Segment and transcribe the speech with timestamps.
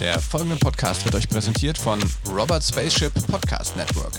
[0.00, 4.10] Der folgende Podcast wird euch präsentiert von Robert Spaceship Podcast Network.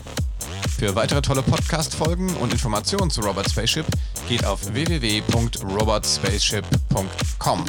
[0.78, 3.86] Für weitere tolle Podcast-Folgen und Informationen zu Robert Spaceship
[4.30, 7.66] geht auf www.robertspaceship.com.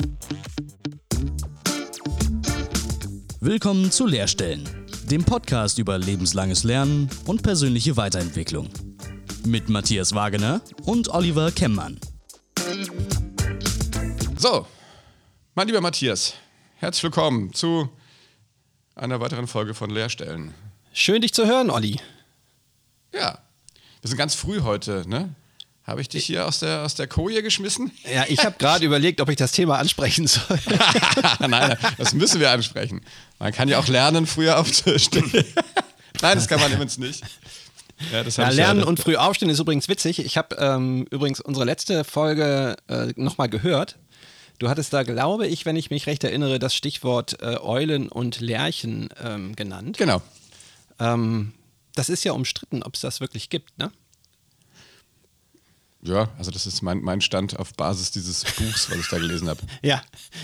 [3.41, 4.69] Willkommen zu Lehrstellen,
[5.11, 8.69] dem Podcast über lebenslanges Lernen und persönliche Weiterentwicklung.
[9.45, 11.99] Mit Matthias Wagener und Oliver Kemmmann.
[14.37, 14.65] So,
[15.55, 16.35] mein lieber Matthias,
[16.77, 17.89] herzlich willkommen zu
[18.97, 20.55] einer weiteren Folge von Lehrstellen.
[20.93, 22.01] Schön, dich zu hören, Olli.
[23.13, 23.39] Ja,
[24.01, 25.35] wir sind ganz früh heute, ne?
[25.85, 27.93] Habe ich dich hier aus der, aus der Koje geschmissen?
[28.13, 30.59] Ja, ich habe gerade überlegt, ob ich das Thema ansprechen soll.
[31.47, 33.03] Nein, das müssen wir ansprechen.
[33.39, 35.31] Man kann ja auch lernen, früher aufzustehen.
[36.23, 37.23] Nein, das kann man übrigens nicht.
[38.13, 40.19] Ja, ja, lernen und früh aufstehen ist übrigens witzig.
[40.19, 43.97] Ich habe ähm, übrigens unsere letzte Folge äh, nochmal gehört.
[44.59, 48.41] Du hattest da, glaube ich, wenn ich mich recht erinnere, das Stichwort äh, Eulen und
[48.41, 49.99] Lerchen ähm, genannt.
[49.99, 50.23] Genau.
[50.99, 51.53] Ähm,
[51.95, 53.91] das ist ja umstritten, ob es das wirklich gibt, ne?
[56.03, 59.49] Ja, also das ist mein, mein Stand auf Basis dieses Buchs, was ich da gelesen
[59.49, 59.61] habe.
[59.83, 60.03] ja,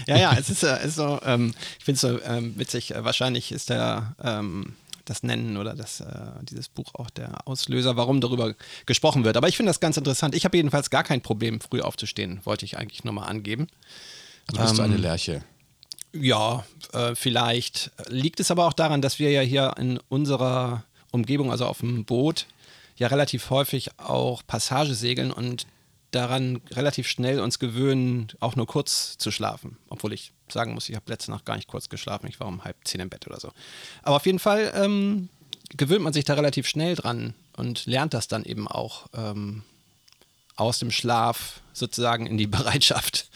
[0.08, 3.04] ja, ja, es ist, äh, ist so, ähm, ich finde es so ähm, witzig, äh,
[3.04, 6.06] wahrscheinlich ist der, ähm, das Nennen oder das, äh,
[6.42, 8.54] dieses Buch auch der Auslöser, warum darüber
[8.86, 9.36] gesprochen wird.
[9.36, 10.34] Aber ich finde das ganz interessant.
[10.34, 13.68] Ich habe jedenfalls gar kein Problem, früh aufzustehen, wollte ich eigentlich nochmal angeben.
[14.48, 15.42] Also bist du eine ähm, Lerche?
[16.12, 17.90] Ja, äh, vielleicht.
[18.08, 22.04] Liegt es aber auch daran, dass wir ja hier in unserer Umgebung, also auf dem
[22.04, 22.46] Boot,
[22.96, 25.66] ja relativ häufig auch Passage segeln und
[26.12, 29.76] daran relativ schnell uns gewöhnen, auch nur kurz zu schlafen.
[29.88, 32.26] Obwohl ich sagen muss, ich habe letzte Nacht gar nicht kurz geschlafen.
[32.28, 33.50] Ich war um halb zehn im Bett oder so.
[34.02, 35.28] Aber auf jeden Fall ähm,
[35.76, 39.62] gewöhnt man sich da relativ schnell dran und lernt das dann eben auch ähm,
[40.56, 43.28] aus dem Schlaf sozusagen in die Bereitschaft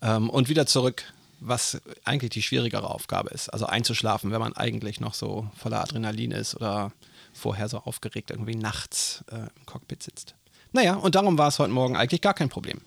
[0.00, 3.48] ähm, und wieder zurück, was eigentlich die schwierigere Aufgabe ist.
[3.48, 6.92] Also einzuschlafen, wenn man eigentlich noch so voller Adrenalin ist oder
[7.32, 10.34] vorher so aufgeregt irgendwie nachts äh, im Cockpit sitzt.
[10.72, 12.80] Naja, und darum war es heute Morgen eigentlich gar kein Problem.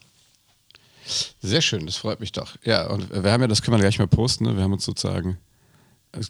[1.41, 2.55] Sehr schön, das freut mich doch.
[2.63, 4.55] Ja, und wir haben ja, das können wir gleich mal posten, ne?
[4.55, 5.37] wir haben uns sozusagen,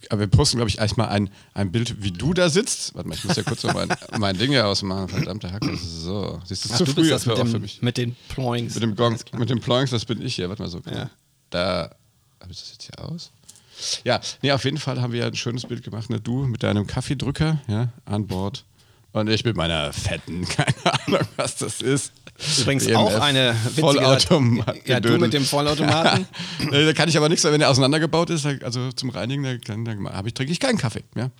[0.09, 2.95] aber wir posten, glaube ich, erstmal ein, ein Bild, wie du da sitzt.
[2.95, 3.89] Warte mal, ich muss ja kurz noch mein,
[4.19, 5.77] mein Ding hier ausmachen, verdammte Hacke.
[5.77, 7.81] So, siehst du, Ach, zu du früh das mit, dem, für mich.
[7.81, 8.73] mit den Ploings.
[8.73, 10.49] Mit dem Gong, mit den Ploings, das bin ich hier.
[10.49, 10.81] Warte mal so.
[10.91, 11.09] Ja.
[11.51, 11.95] Da,
[12.41, 13.31] habe ich das jetzt hier aus?
[14.03, 16.19] Ja, nee, auf jeden Fall haben wir ja ein schönes Bild gemacht, ne?
[16.19, 18.66] Du mit deinem Kaffeedrücker, ja, an Bord.
[19.16, 22.12] Und ich mit meiner fetten, keine Ahnung, was das ist.
[22.59, 24.86] Übrigens EMF auch eine Vollautomat.
[24.90, 26.28] Ja, du mit dem Vollautomaten.
[26.72, 30.34] da kann ich aber nichts, wenn der auseinandergebaut ist, also zum Reinigen, dann, habe ich,
[30.34, 31.06] trinke ich keinen Kaffee.
[31.16, 31.31] Ja.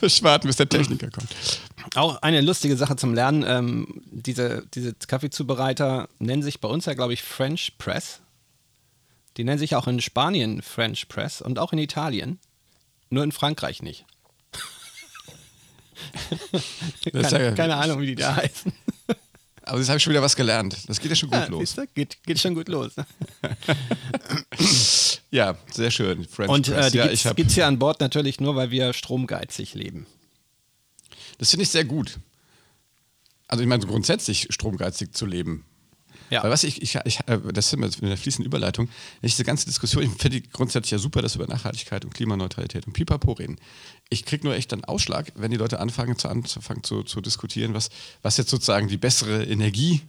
[0.00, 1.34] ich warte, bis der Techniker kommt.
[1.96, 3.44] Auch eine lustige Sache zum Lernen.
[3.44, 8.20] Ähm, diese, diese Kaffeezubereiter nennen sich bei uns ja, glaube ich, French Press.
[9.36, 12.38] Die nennen sich auch in Spanien French Press und auch in Italien.
[13.08, 14.06] Nur in Frankreich nicht.
[17.12, 18.72] keine, ja, keine Ahnung, wie die da heißen.
[19.62, 20.76] Aber jetzt habe ich schon wieder was gelernt.
[20.88, 21.76] Das geht ja schon gut ja, los.
[21.94, 22.96] Geht, geht schon gut los.
[22.96, 23.06] Ne?
[25.30, 26.26] ja, sehr schön.
[26.26, 29.74] French Und äh, die ja, gibt es hier an Bord natürlich nur, weil wir stromgeizig
[29.74, 30.06] leben.
[31.38, 32.18] Das finde ich sehr gut.
[33.46, 35.64] Also ich meine, so grundsätzlich stromgeizig zu leben.
[36.30, 36.42] Ja.
[36.42, 38.88] Weil was ich, ich, ich äh, das sind wir in der fließenden Überleitung,
[39.22, 42.92] diese ganze Diskussion, ich finde grundsätzlich ja super, dass wir über Nachhaltigkeit und Klimaneutralität und
[42.92, 43.56] Pipapo reden.
[44.08, 47.74] Ich kriege nur echt dann Ausschlag, wenn die Leute anfangen zu, anfangen zu, zu diskutieren,
[47.74, 47.90] was,
[48.22, 50.02] was jetzt sozusagen die bessere Energie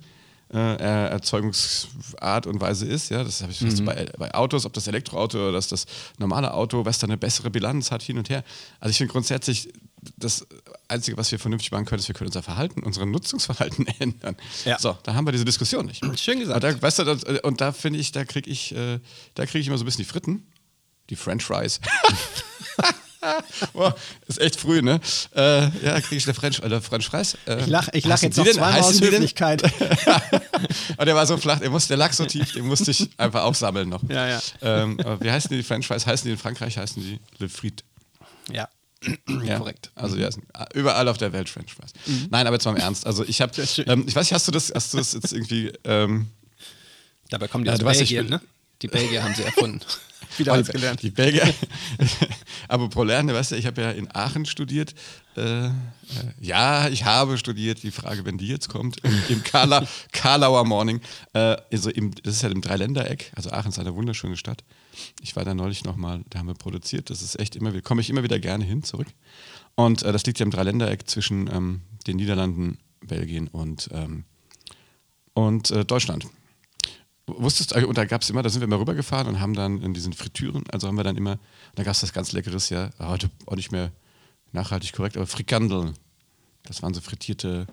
[0.53, 3.09] äh, Erzeugungsart und Weise ist.
[3.09, 3.85] Ja, das habe ich mhm.
[3.85, 5.85] bei, bei, Autos, ob das Elektroauto oder das, das
[6.17, 8.43] normale Auto, was da eine bessere Bilanz hat, hin und her.
[8.79, 9.69] Also ich finde grundsätzlich,
[10.17, 10.45] das
[10.87, 14.35] Einzige, was wir vernünftig machen können, ist, wir können unser Verhalten, unser Nutzungsverhalten ändern.
[14.65, 14.79] Ja.
[14.79, 16.03] So, da haben wir diese Diskussion nicht.
[16.19, 16.63] Schön gesagt.
[16.63, 18.99] Und da, weißt du, und da finde ich, da kriege ich, äh,
[19.35, 20.47] da kriege ich immer so ein bisschen die Fritten,
[21.09, 21.79] die French Fries.
[23.73, 23.95] Boah,
[24.27, 24.99] ist echt früh, ne?
[25.35, 27.37] Äh, ja, kriege ich eine French, äh, French Fries.
[27.45, 29.61] Äh, ich lache ich lach jetzt noch zweimal aus Höflichkeit.
[30.97, 33.43] Und der war so flach, der, musste, der lag so tief, den musste ich einfach
[33.43, 34.01] aufsammeln noch.
[34.09, 34.41] Ja, ja.
[34.63, 36.07] Ähm, wie heißen die French Fries?
[36.07, 37.83] Heißen die in Frankreich, heißen die Le Frit.
[38.51, 38.67] Ja.
[39.45, 39.57] ja.
[39.57, 39.91] Korrekt.
[39.95, 40.29] Also ja,
[40.73, 41.91] überall auf der Welt French Fries.
[42.05, 42.27] Mhm.
[42.29, 43.05] Nein, aber jetzt mal im Ernst.
[43.05, 43.53] Also ich habe,
[43.87, 45.71] ähm, ich weiß nicht, hast du das, hast du das jetzt irgendwie?
[45.83, 46.27] Ähm,
[47.29, 48.41] Dabei kommen die aus Belgien, ne?
[48.81, 49.81] Die Belgier haben sie erfunden.
[50.37, 51.01] Wieder alles gelernt.
[51.01, 51.53] Die Belgier.
[52.67, 54.93] aber pro Lernen, weißt du, ich habe ja in Aachen studiert.
[55.35, 55.71] Äh, äh,
[56.39, 57.83] ja, ich habe studiert.
[57.83, 58.97] Die Frage, wenn die jetzt kommt,
[59.29, 61.01] im Karla, Karlauer Morning.
[61.33, 63.31] Äh, also im, das ist ja im Dreiländereck.
[63.35, 64.63] Also Aachen ist eine wunderschöne Stadt.
[65.21, 67.09] Ich war da neulich nochmal, da haben wir produziert.
[67.09, 69.07] Das ist echt immer, komme ich immer wieder gerne hin zurück.
[69.75, 74.25] Und äh, das liegt ja im Dreiländereck zwischen ähm, den Niederlanden, Belgien und, ähm,
[75.33, 76.27] und äh, Deutschland
[77.37, 79.81] wusstest du, und da gab es immer, da sind wir immer rübergefahren und haben dann
[79.81, 81.37] in diesen Fritüren, also haben wir dann immer,
[81.75, 83.91] da gab es das ganz leckeres, ja, heute auch nicht mehr
[84.51, 85.93] nachhaltig korrekt, aber Frikandeln.
[86.63, 87.65] Das waren so frittierte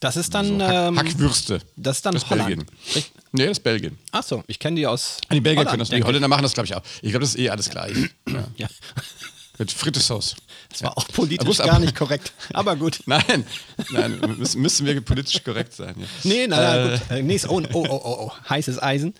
[0.00, 0.58] Das ist dann.
[0.58, 1.60] so Hack, ähm, Hackwürste.
[1.76, 2.48] das ist dann das Holland.
[2.48, 2.66] Belgien.
[2.94, 3.98] Richt- Nee, das ist Belgien.
[4.10, 5.18] Achso, ich kenne die aus.
[5.28, 6.02] Ah, Die Belgier Holland, können das, die.
[6.02, 6.82] Holländer machen das, glaube ich, auch.
[7.02, 7.94] Ich glaube, das ist eh alles gleich.
[8.28, 8.44] ja.
[8.56, 8.68] Ja,
[9.58, 10.36] Mit Frittesauce.
[10.68, 12.32] das war auch politisch gar nicht korrekt.
[12.52, 13.00] Aber gut.
[13.06, 13.44] Nein,
[13.90, 15.94] nein, müssen, müssen wir politisch korrekt sein.
[15.98, 16.06] Ja.
[16.22, 17.10] Nee, nein, nein, gut.
[17.10, 19.14] Äh, nächst, oh, oh, oh, oh, heißes Eisen.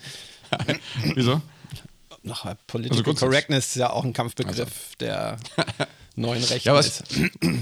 [1.15, 1.43] Wieso?
[2.23, 5.39] Noch, Political Also Correctness ist ja auch ein Kampfbegriff der
[6.17, 6.69] neuen Rechte.
[6.69, 7.03] Ja, was,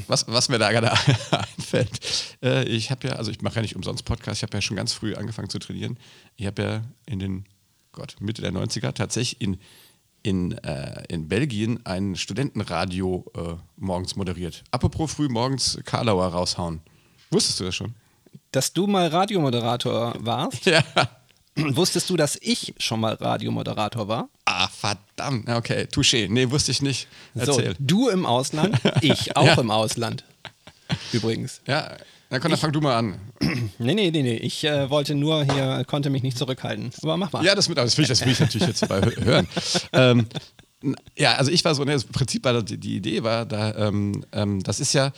[0.06, 0.92] was, was mir da gerade
[1.30, 2.00] einfällt,
[2.42, 4.76] äh, ich habe ja, also ich mache ja nicht umsonst Podcast, ich habe ja schon
[4.76, 5.98] ganz früh angefangen zu trainieren.
[6.36, 7.44] Ich habe ja in den,
[7.92, 9.60] Gott, Mitte der 90er tatsächlich in,
[10.26, 14.64] in, äh, in Belgien ein Studentenradio äh, morgens moderiert.
[14.70, 16.80] Apropos früh morgens Karlauer raushauen.
[17.30, 17.94] Wusstest du das schon?
[18.52, 20.82] Dass du mal Radiomoderator warst, Ja.
[21.56, 24.28] wusstest du, dass ich schon mal Radiomoderator war?
[24.44, 25.48] Ah, verdammt.
[25.48, 26.28] Okay, touché.
[26.28, 27.08] Nee, wusste ich nicht.
[27.34, 27.70] Erzähl.
[27.70, 29.54] So, du im Ausland, ich auch Ja.
[29.60, 30.24] im Ausland.
[31.12, 31.60] Übrigens.
[31.66, 31.96] Ja,
[32.30, 33.20] na komm, dann fang du mal an.
[33.78, 34.36] Nee, nee, nee, nee.
[34.36, 36.90] Ich äh, wollte nur hier, konnte mich nicht zurückhalten.
[37.02, 37.44] Aber mach mal.
[37.44, 39.46] Ja, das, mit, das, will, ich, das will ich natürlich jetzt hö- hören.
[39.92, 40.26] Ähm,
[41.16, 44.24] ja, also ich war so, ne, das Prinzip war, die, die Idee war, da, ähm,
[44.32, 45.12] ähm, das ist ja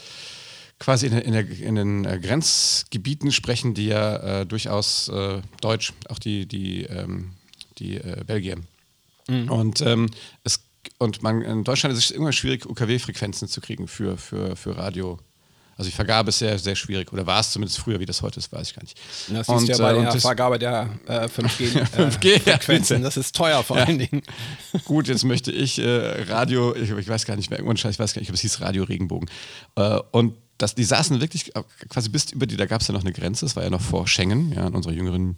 [0.78, 5.92] quasi in, in, der, in den äh, Grenzgebieten sprechen die ja äh, durchaus äh, Deutsch,
[6.08, 7.32] auch die, die, ähm,
[7.78, 8.56] die äh, Belgier.
[9.28, 10.08] Und, ähm,
[10.44, 10.60] es,
[10.98, 15.18] und man, in Deutschland ist es immer schwierig, UKW-Frequenzen zu kriegen für, für, für Radio.
[15.78, 17.12] Also die Vergabe ist sehr, sehr schwierig.
[17.12, 18.98] Oder war es zumindest früher, wie das heute ist, weiß ich gar nicht.
[19.28, 22.58] Das siehst du ja bei äh, und der Vergabe der äh, 5G, äh, 5G, ja,
[22.58, 22.96] Frequenzen.
[22.96, 23.04] bitte.
[23.04, 24.22] Das ist teuer vor allen Dingen.
[24.84, 27.98] Gut, jetzt möchte ich äh, Radio, ich, ich weiß gar nicht mehr, irgendwann Scheiß, ich
[28.00, 29.30] weiß gar nicht, ob es hieß Radio Regenbogen.
[29.76, 32.94] Äh, und das, die saßen wirklich äh, quasi bis über die, da gab es ja
[32.94, 35.36] noch eine Grenze, das war ja noch vor Schengen, ja, an unsere jüngeren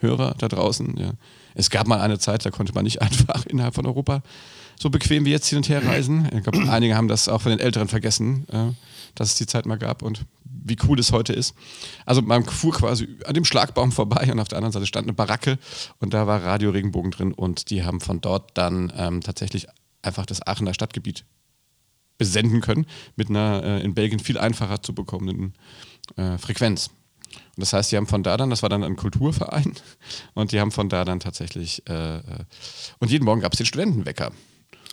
[0.00, 0.96] Hörer da draußen.
[0.96, 1.12] Ja.
[1.54, 4.22] Es gab mal eine Zeit, da konnte man nicht einfach innerhalb von Europa
[4.80, 6.28] so bequem wie jetzt hin und her reisen.
[6.34, 8.72] Ich glaube, einige haben das auch von den Älteren vergessen, äh,
[9.14, 11.54] dass es die Zeit mal gab und wie cool es heute ist.
[12.06, 15.14] Also man fuhr quasi an dem Schlagbaum vorbei und auf der anderen Seite stand eine
[15.14, 15.58] Baracke
[15.98, 19.66] und da war Radio Regenbogen drin und die haben von dort dann ähm, tatsächlich
[20.02, 21.24] einfach das Aachener Stadtgebiet
[22.18, 22.86] besenden können
[23.16, 25.54] mit einer äh, in Belgien viel einfacher zu bekommenden
[26.16, 26.90] äh, Frequenz.
[27.56, 29.74] Und das heißt, die haben von da dann, das war dann ein Kulturverein,
[30.34, 32.44] und die haben von da dann tatsächlich, äh, äh,
[32.98, 34.32] und jeden Morgen gab es den Studentenwecker.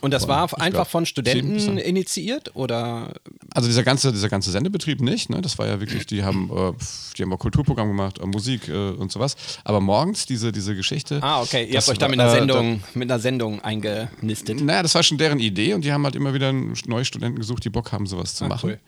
[0.02, 3.12] Und das war einfach glaub, von Studenten initiiert oder
[3.54, 5.40] Also dieser ganze, dieser ganze Sendebetrieb nicht, ne?
[5.42, 6.72] Das war ja wirklich, die haben, äh,
[7.18, 9.36] die haben auch Kulturprogramm gemacht, äh, Musik äh, und sowas.
[9.64, 11.18] Aber morgens diese, diese Geschichte.
[11.22, 11.66] Ah, okay.
[11.66, 14.60] Ihr habt euch da mit einer äh, Sendung, mit einer Sendung eingenistet.
[14.62, 17.64] Naja, das war schon deren Idee und die haben halt immer wieder neue Studenten gesucht,
[17.64, 18.70] die Bock haben, sowas zu Ah, machen.
[18.70, 18.78] cool.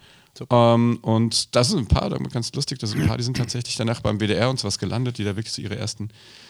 [0.50, 3.37] Ähm, und das sind ein paar, da ganz lustig, das sind ein paar, die sind
[3.37, 6.08] tatsächlich danach beim WDR und sowas gelandet, die da wirklich so ihre ersten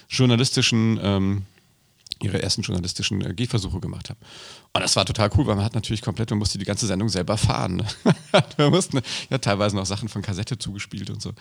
[0.09, 1.43] journalistischen, ähm,
[2.21, 4.19] ihre ersten journalistischen äh, Gehversuche gemacht haben.
[4.73, 7.09] Und das war total cool, weil man hat natürlich komplett, man musste die ganze Sendung
[7.09, 7.77] selber fahren.
[7.77, 7.87] Ne?
[8.57, 9.01] wir mussten
[9.31, 11.33] ja teilweise noch Sachen von Kassette zugespielt und so.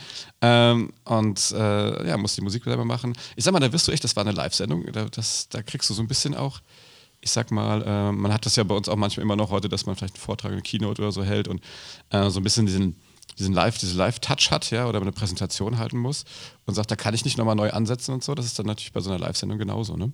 [0.42, 3.14] Ähm, und äh, ja, musste die Musik selber machen.
[3.36, 5.06] Ich sag mal, da wirst du echt, das war eine Live-Sendung, da,
[5.50, 6.62] da kriegst du so ein bisschen auch
[7.22, 9.70] ich sag mal, äh, man hat das ja bei uns auch manchmal immer noch heute,
[9.70, 11.62] dass man vielleicht einen Vortrag, eine Keynote oder so hält und
[12.10, 12.96] äh, so ein bisschen diesen,
[13.38, 16.26] diesen Live, diese Live-Touch hat, ja, oder eine Präsentation halten muss
[16.66, 18.36] und sagt, da kann ich nicht nochmal neu ansetzen und so.
[18.36, 20.12] Das ist dann natürlich bei so einer Live-Sendung genauso, ne?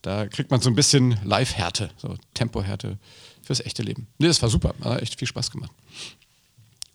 [0.00, 2.98] Da kriegt man so ein bisschen Live-Härte, so Tempo-Härte
[3.42, 4.08] fürs echte Leben.
[4.18, 5.70] Nee, das war super, hat echt viel Spaß gemacht.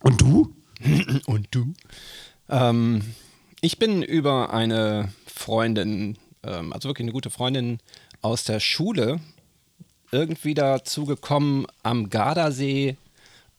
[0.03, 0.53] Und du?
[1.25, 1.73] Und du?
[2.49, 3.01] Ähm,
[3.61, 7.79] ich bin über eine Freundin, ähm, also wirklich eine gute Freundin
[8.21, 9.19] aus der Schule,
[10.11, 12.97] irgendwie dazu gekommen, am Gardasee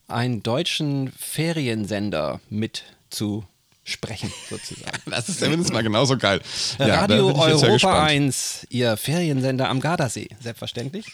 [0.09, 4.99] einen deutschen Feriensender mitzusprechen, sozusagen.
[5.09, 6.41] Das ist zumindest mal genauso geil.
[6.77, 8.09] Ja, da Radio ja Europa gespannt.
[8.09, 11.05] 1, ihr Feriensender am Gardasee, selbstverständlich.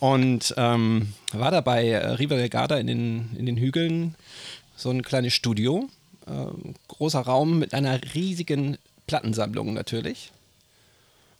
[0.00, 4.14] Und ähm, war da bei äh, Riva del Garda in den, in den Hügeln
[4.76, 5.88] so ein kleines Studio.
[6.28, 10.30] Ähm, großer Raum mit einer riesigen Plattensammlung natürlich.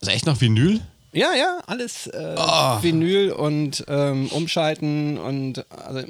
[0.01, 0.81] Ist echt noch Vinyl?
[1.13, 2.83] Ja, ja, alles äh, Oh.
[2.83, 6.03] Vinyl und ähm, Umschalten und also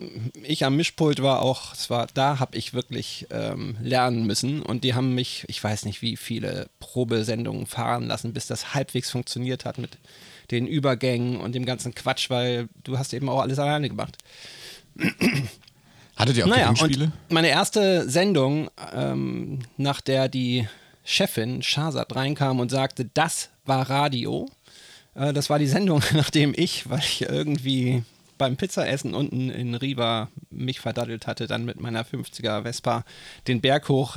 [0.42, 4.82] ich am Mischpult war auch, es war, da habe ich wirklich ähm, lernen müssen und
[4.82, 9.64] die haben mich, ich weiß nicht wie viele Probesendungen fahren lassen, bis das halbwegs funktioniert
[9.64, 9.98] hat mit
[10.50, 14.16] den Übergängen und dem ganzen Quatsch, weil du hast eben auch alles alleine gemacht.
[16.16, 17.12] Hattet ihr auch Naja, Gewinnspiele?
[17.28, 20.66] meine erste Sendung, ähm, nach der die
[21.04, 24.48] Chefin Shazad reinkam und sagte, das war Radio.
[25.18, 28.02] Äh, das war die Sendung, nachdem ich, weil ich irgendwie
[28.38, 33.04] beim Pizzaessen unten in Riva mich verdaddelt hatte, dann mit meiner 50er Vespa
[33.48, 34.16] den Berg hoch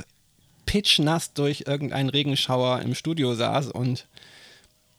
[0.64, 4.06] pitchnass durch irgendeinen Regenschauer im Studio saß und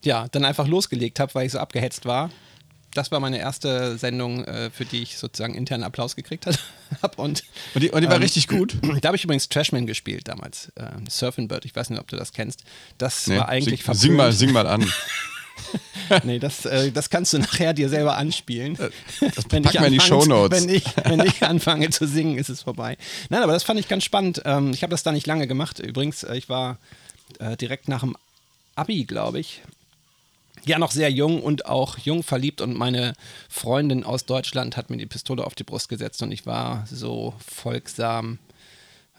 [0.03, 2.29] ja, dann einfach losgelegt habe, weil ich so abgehetzt war.
[2.93, 6.45] Das war meine erste Sendung, äh, für die ich sozusagen internen Applaus gekriegt
[7.01, 7.15] habe.
[7.15, 7.43] und,
[7.73, 8.75] Und die, und die war ähm, richtig gut.
[9.01, 10.71] Da habe ich übrigens Trashman gespielt damals.
[10.75, 12.63] Äh, Surfing Bird, ich weiß nicht, ob du das kennst.
[12.97, 14.37] Das Nee, war eigentlich sing, sing mal, verpönt.
[14.39, 14.85] sing mal an.
[16.23, 18.77] Nee, das, äh, das kannst du nachher dir selber anspielen.
[19.19, 20.61] Das wenn packen wir in die Shownotes.
[20.61, 22.97] Wenn ich, wenn ich anfange zu singen, ist es vorbei.
[23.29, 24.41] Nein, aber das fand ich ganz spannend.
[24.45, 25.79] Ähm, ich habe das da nicht lange gemacht.
[25.79, 26.77] Übrigens, äh, ich war
[27.39, 28.15] äh, direkt nach dem
[28.75, 29.61] Abi, glaube ich.
[30.65, 33.13] Ja, noch sehr jung und auch jung verliebt und meine
[33.49, 37.33] Freundin aus Deutschland hat mir die Pistole auf die Brust gesetzt und ich war so
[37.45, 38.39] folgsam,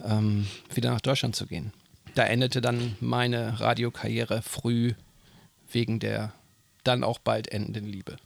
[0.03, 1.73] ähm, wieder nach Deutschland zu gehen.
[2.15, 4.95] Da endete dann meine Radiokarriere früh
[5.75, 6.33] wegen der
[6.85, 8.17] dann auch bald endenden Liebe.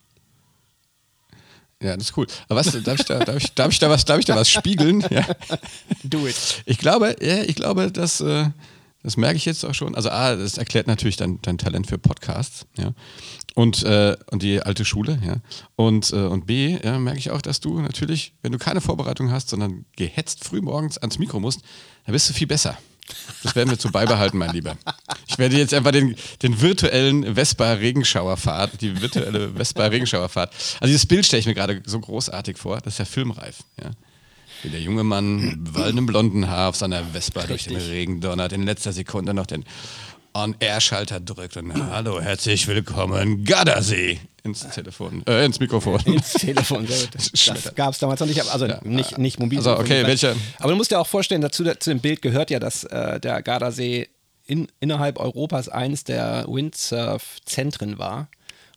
[1.82, 2.26] Ja, das ist cool.
[2.48, 4.50] Aber was, darf ich da, darf ich, darf ich da was, darf ich da was
[4.50, 5.04] spiegeln?
[5.10, 5.24] Ja.
[6.02, 6.36] Do it.
[6.66, 8.50] Ich glaube, ja, ich glaube, dass, äh,
[9.04, 9.94] das merke ich jetzt auch schon.
[9.94, 12.92] Also A, das erklärt natürlich dein, dein Talent für Podcasts, ja.
[13.54, 15.36] Und, äh, und die alte Schule, ja.
[15.76, 19.30] Und, äh, und B, ja, merke ich auch, dass du natürlich, wenn du keine Vorbereitung
[19.30, 21.60] hast, sondern gehetzt früh morgens ans Mikro musst,
[22.06, 22.76] dann bist du viel besser.
[23.42, 24.76] Das werden wir zu beibehalten, mein Lieber.
[25.26, 30.52] Ich werde jetzt einfach den, den virtuellen Vespa-Regenschauerfahrt, die virtuelle Vespa-Regenschauerfahrt.
[30.80, 33.58] Also dieses Bild stelle ich mir gerade so großartig vor, das ist ja filmreif.
[33.80, 33.90] Ja.
[34.62, 37.92] Wie der junge Mann mit wallendem blonden Haar auf seiner Vespa durch den Richtig.
[37.92, 39.64] Regen donnert, in letzter Sekunde noch den
[40.35, 46.00] On-Air-Schalter drückt und Hallo, herzlich willkommen, Gardasee ins Telefon, äh, ins Mikrofon.
[46.06, 46.87] ins Telefon.
[46.87, 47.14] sehr gut.
[47.64, 49.58] Das gab es damals noch nicht, also nicht, nicht mobil.
[49.58, 52.58] Also, okay, welcher- Aber du musst dir auch vorstellen, dazu zu dem Bild gehört ja,
[52.58, 54.08] dass äh, der Gardasee
[54.47, 58.28] in, innerhalb Europas eines der Windsurf-Zentren war.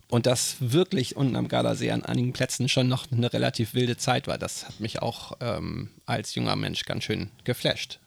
[0.08, 4.26] Und das wirklich unten am Gardasee an einigen Plätzen schon noch eine relativ wilde Zeit
[4.26, 4.36] war.
[4.36, 7.98] Das hat mich auch ähm, als junger Mensch ganz schön geflasht.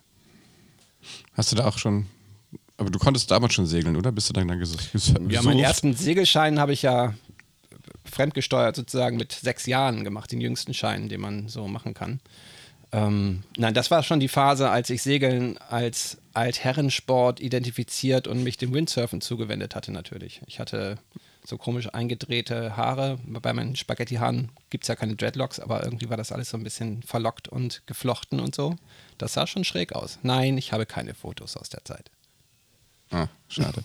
[1.34, 2.06] Hast du da auch schon,
[2.78, 4.12] aber du konntest damals schon segeln, oder?
[4.12, 7.14] Bist du dann, dann ges ges Ja, meinen ersten Segelschein habe ich ja
[8.04, 12.20] fremdgesteuert sozusagen mit sechs Jahren gemacht, den jüngsten Schein, den man so machen kann.
[12.92, 18.58] Ähm, nein, das war schon die Phase, als ich Segeln als Altherrensport identifiziert und mich
[18.58, 20.42] dem Windsurfen zugewendet hatte natürlich.
[20.48, 20.98] Ich hatte
[21.44, 23.20] so komisch eingedrehte Haare.
[23.26, 26.64] Bei meinen Spaghetti-Haaren gibt es ja keine Dreadlocks, aber irgendwie war das alles so ein
[26.64, 28.76] bisschen verlockt und geflochten und so.
[29.18, 30.20] Das sah schon schräg aus.
[30.24, 32.10] Nein, ich habe keine Fotos aus der Zeit.
[33.16, 33.82] Ah, schade.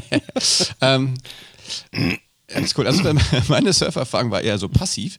[0.80, 1.14] ähm,
[2.46, 2.86] ist cool.
[2.86, 3.02] Also
[3.48, 5.18] meine Surferfahrung war eher so passiv.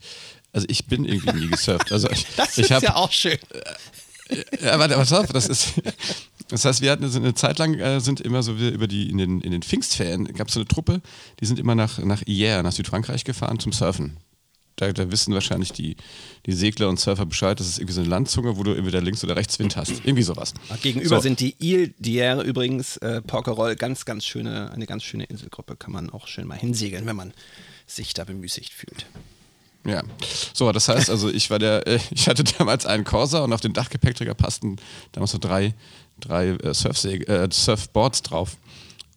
[0.53, 1.91] Also ich bin irgendwie nie gesurft.
[1.91, 3.37] Also ich, Das ich ist hab, ja auch schön.
[4.61, 5.73] Ja, warte, pass auf, das ist.
[6.47, 9.17] Das heißt, wir hatten so eine Zeit lang äh, sind immer so über die in
[9.17, 11.01] den, in den Pfingstferien gab es so eine Truppe,
[11.41, 14.17] die sind immer nach, nach Hyères, nach Südfrankreich gefahren zum Surfen.
[14.77, 15.95] Da, da wissen wahrscheinlich die,
[16.45, 19.23] die Segler und Surfer Bescheid, das ist irgendwie so eine Landzunge, wo du entweder links
[19.23, 20.01] oder rechts Wind hast.
[20.03, 20.53] Irgendwie sowas.
[20.81, 21.21] Gegenüber So.
[21.21, 25.75] sind die Ile d'Hier übrigens, äh, Porquerolles, ganz, ganz schöne, eine ganz schöne Inselgruppe.
[25.77, 27.33] Kann man auch schön mal hinsegeln, wenn man
[27.87, 29.05] sich da bemüßigt fühlt.
[29.85, 30.03] Ja.
[30.53, 33.61] So, das heißt also, ich war der, äh, ich hatte damals einen Corsa und auf
[33.61, 34.77] den Dachgepäckträger passten
[35.11, 35.73] damals so drei,
[36.19, 38.57] drei äh, Surfseg äh, Surfboards drauf.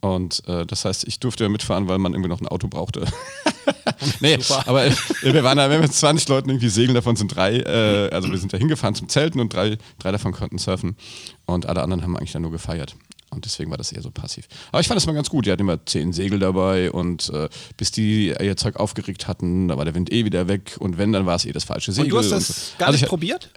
[0.01, 3.05] Und äh, das heißt, ich durfte ja mitfahren, weil man irgendwie noch ein Auto brauchte.
[4.21, 4.67] nee, Super.
[4.67, 8.09] aber äh, wir waren da, wir mit 20 Leuten irgendwie segeln, davon sind drei, äh,
[8.11, 10.95] also wir sind da hingefahren zum Zelten und drei, drei davon konnten surfen.
[11.45, 12.95] Und alle anderen haben eigentlich dann nur gefeiert.
[13.31, 14.47] Und deswegen war das eher so passiv.
[14.71, 15.45] Aber ich fand das mal ganz gut.
[15.45, 19.77] Die hatten immer zehn Segel dabei und äh, bis die ihr Zeug aufgeregt hatten, da
[19.77, 20.77] war der Wind eh wieder weg.
[20.79, 22.05] Und wenn, dann war es eh das falsche Segel.
[22.05, 22.77] Und du hast das so.
[22.79, 23.51] gar Also nicht ich, probiert?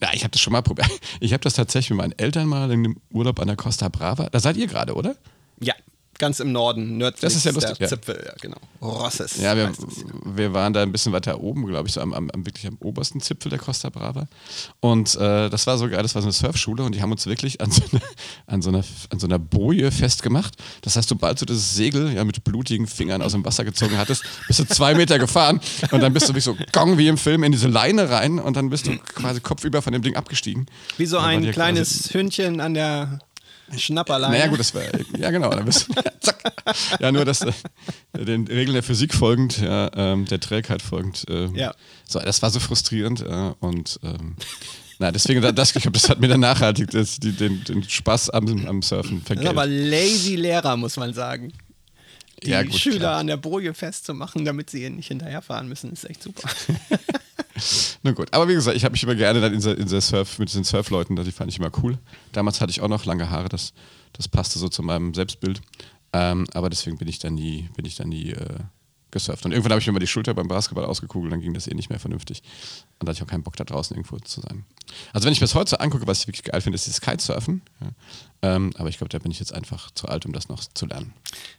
[0.00, 0.88] Ja, ich habe das schon mal probiert.
[1.20, 4.28] Ich habe das tatsächlich mit meinen Eltern mal in einem Urlaub an der Costa Brava.
[4.30, 5.16] Da seid ihr gerade, oder?
[5.60, 5.74] Ja,
[6.18, 7.88] ganz im Norden, nördlich Das ist ja lustig, der.
[7.88, 8.56] Zipfel, ja, genau.
[8.82, 9.36] Rosses.
[9.40, 10.04] Ja, wir, es.
[10.24, 13.20] wir waren da ein bisschen weiter oben, glaube ich, so am, am, wirklich am obersten
[13.20, 14.26] Zipfel der Costa Brava.
[14.80, 17.26] Und äh, das war so geil, das war so eine Surfschule und die haben uns
[17.26, 18.02] wirklich an so, eine,
[18.46, 20.54] an, so einer, an so einer Boje festgemacht.
[20.82, 24.24] Das heißt, sobald du das Segel ja mit blutigen Fingern aus dem Wasser gezogen hattest,
[24.48, 25.60] bist du zwei Meter gefahren
[25.92, 28.56] und dann bist du wie so gong wie im Film in diese Leine rein und
[28.56, 30.66] dann bist du quasi kopfüber von dem Ding abgestiegen.
[30.96, 33.20] Wie so ein kleines Hündchen an der
[33.76, 34.34] Schnapperleine.
[34.36, 34.82] Naja, gut, das war,
[35.18, 35.88] ja genau, dann bist
[36.20, 36.42] zack.
[37.00, 37.52] Ja, nur das, äh,
[38.14, 41.24] den Regeln der Physik folgend, ja, ähm, der Trägheit folgend.
[41.28, 41.74] ähm, Ja.
[42.06, 44.36] So, das war so frustrierend äh, und ähm,
[44.98, 47.88] na, deswegen, da- das, ich glaube, das hat mir dann nachhaltig das, die, den, den
[47.88, 51.52] Spaß am, am Surfen ist aber lazy Lehrer, muss man sagen.
[52.44, 53.16] Die Ja, gut, Schüler klar.
[53.18, 56.48] an der Boje festzumachen, damit sie nicht hinterherfahren müssen, ist echt super.
[58.02, 60.00] Na gut, aber wie gesagt, ich habe mich immer gerne dann in der, in der
[60.00, 61.98] Surf, mit diesen Surfleuten, die fand ich immer cool.
[62.32, 63.72] Damals hatte ich auch noch lange Haare, das,
[64.12, 65.60] das passte so zu meinem Selbstbild.
[66.12, 68.58] Ähm, aber deswegen bin ich dann nie, bin ich dann nie, äh,
[69.10, 69.44] gesurft.
[69.44, 71.74] Und irgendwann habe ich mir mal die Schulter beim Basketball ausgekugelt, dann ging das eh
[71.74, 72.42] nicht mehr vernünftig.
[72.98, 74.64] Und da hatte ich auch keinen Bock, da draußen irgendwo zu sein.
[75.12, 77.00] Also wenn ich mir das heute so angucke, was ich wirklich geil finde, ist dieses
[77.00, 77.62] Kitesurfen.
[77.80, 77.88] Ja.
[78.40, 80.86] Ähm, aber ich glaube, da bin ich jetzt einfach zu alt, um das noch zu
[80.86, 81.12] lernen.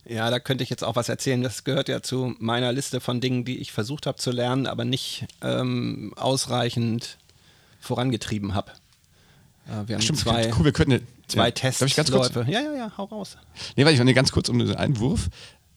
[0.05, 1.41] Ja, da könnte ich jetzt auch was erzählen.
[1.41, 4.85] Das gehört ja zu meiner Liste von Dingen, die ich versucht habe zu lernen, aber
[4.85, 7.17] nicht ähm, ausreichend
[7.79, 8.71] vorangetrieben habe.
[9.67, 11.51] Äh, wir haben Stimmt, zwei, cool, wir könnten zwei ja.
[11.51, 12.45] Testläufe.
[12.47, 13.37] Ja, ja, ja, hau raus.
[13.75, 15.29] Nee, weil ich nee, ganz kurz um den Einwurf.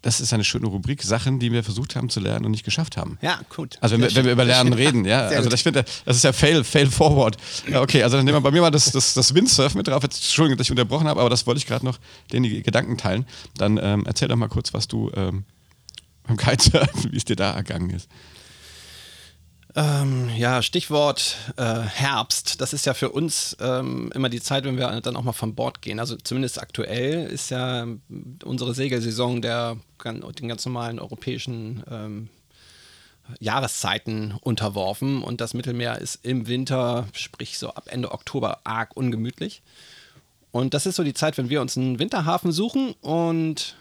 [0.02, 2.96] Das ist eine schöne Rubrik, Sachen, die wir versucht haben zu lernen und nicht geschafft
[2.96, 3.18] haben.
[3.22, 3.78] Ja, gut.
[3.80, 5.28] Also wenn, wir, wenn wir über Lernen reden, ja.
[5.28, 5.56] Sehr Also gut.
[5.56, 7.36] ich finde, das ist ja Fail, Fail Forward.
[7.70, 10.02] Ja, okay, also dann nehmen wir bei mir mal das, das, das Windsurf mit drauf.
[10.02, 11.98] Jetzt, Entschuldigung, dass ich unterbrochen habe, aber das wollte ich gerade noch
[12.32, 13.26] den Gedanken teilen.
[13.56, 15.44] Dann ähm, erzähl doch mal kurz, was du ähm,
[16.26, 18.08] beim Kitesurfen, wie es dir da ergangen ist.
[19.74, 22.60] Ähm, ja, Stichwort äh, Herbst.
[22.60, 25.54] Das ist ja für uns ähm, immer die Zeit, wenn wir dann auch mal von
[25.54, 25.98] Bord gehen.
[25.98, 27.86] Also zumindest aktuell ist ja
[28.44, 32.28] unsere Segelsaison der den ganz normalen europäischen ähm,
[33.38, 39.62] Jahreszeiten unterworfen und das Mittelmeer ist im Winter, sprich so ab Ende Oktober, arg ungemütlich.
[40.50, 43.76] Und das ist so die Zeit, wenn wir uns einen Winterhafen suchen und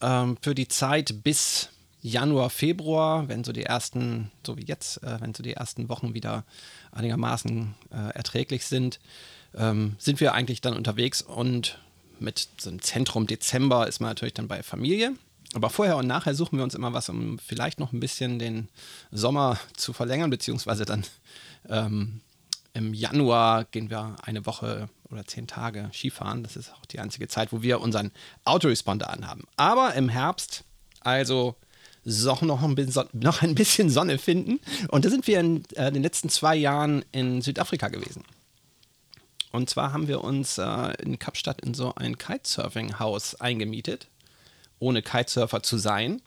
[0.00, 1.68] ähm, für die Zeit bis
[2.04, 6.12] Januar, Februar, wenn so die ersten, so wie jetzt, äh, wenn so die ersten Wochen
[6.12, 6.44] wieder
[6.92, 9.00] einigermaßen äh, erträglich sind,
[9.54, 11.78] ähm, sind wir eigentlich dann unterwegs und
[12.20, 15.14] mit so einem Zentrum Dezember ist man natürlich dann bei Familie.
[15.54, 18.68] Aber vorher und nachher suchen wir uns immer was, um vielleicht noch ein bisschen den
[19.10, 21.04] Sommer zu verlängern, beziehungsweise dann
[21.70, 22.20] ähm,
[22.74, 26.42] im Januar gehen wir eine Woche oder zehn Tage Skifahren.
[26.42, 28.10] Das ist auch die einzige Zeit, wo wir unseren
[28.44, 29.44] Autoresponder anhaben.
[29.56, 30.64] Aber im Herbst,
[31.00, 31.56] also
[32.04, 34.60] so noch ein, bisschen, noch ein bisschen Sonne finden.
[34.88, 38.24] Und da sind wir in äh, den letzten zwei Jahren in Südafrika gewesen.
[39.52, 44.08] Und zwar haben wir uns äh, in Kapstadt in so ein Kitesurfing-Haus eingemietet,
[44.80, 46.20] ohne Kitesurfer zu sein.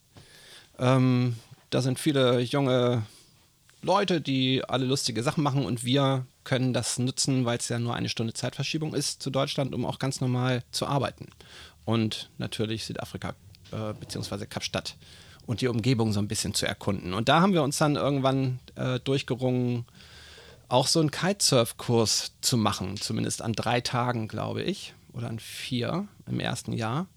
[0.79, 1.35] Ähm,
[1.69, 3.03] da sind viele junge
[3.81, 7.95] Leute, die alle lustige Sachen machen und wir können das nutzen, weil es ja nur
[7.95, 11.27] eine Stunde Zeitverschiebung ist zu Deutschland, um auch ganz normal zu arbeiten.
[11.83, 13.35] Und natürlich Südafrika
[13.71, 14.45] äh, bzw.
[14.45, 14.95] Kapstadt
[15.47, 17.13] und die Umgebung so ein bisschen zu erkunden.
[17.13, 19.85] Und da haben wir uns dann irgendwann äh, durchgerungen,
[20.69, 26.07] auch so einen Kitesurf-Kurs zu machen, zumindest an drei Tagen, glaube ich, oder an vier
[26.27, 27.07] im ersten Jahr.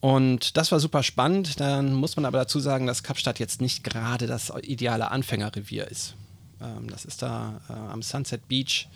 [0.00, 1.60] Und das war super spannend.
[1.60, 6.14] Dann muss man aber dazu sagen, dass Kapstadt jetzt nicht gerade das ideale Anfängerrevier ist.
[6.60, 8.88] Ähm, das ist da äh, am Sunset Beach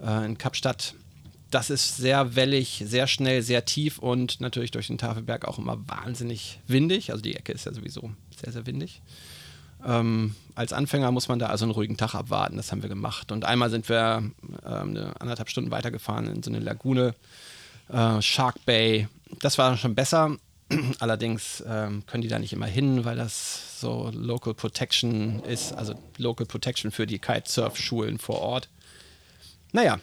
[0.00, 0.94] äh, in Kapstadt.
[1.50, 5.78] Das ist sehr wellig, sehr schnell, sehr tief und natürlich durch den Tafelberg auch immer
[5.88, 7.10] wahnsinnig windig.
[7.10, 9.02] Also die Ecke ist ja sowieso sehr, sehr windig.
[9.84, 12.56] Ähm, als Anfänger muss man da also einen ruhigen Tag abwarten.
[12.56, 13.32] Das haben wir gemacht.
[13.32, 14.30] Und einmal sind wir
[14.64, 17.14] ähm, anderthalb Stunden weitergefahren in so eine Lagune,
[17.88, 19.08] äh, Shark Bay.
[19.40, 20.36] Das war schon besser.
[21.00, 25.94] Allerdings ähm, können die da nicht immer hin, weil das so Local Protection ist, also
[26.18, 28.68] Local Protection für die Kitesurf-Schulen vor Ort.
[29.72, 29.98] Naja.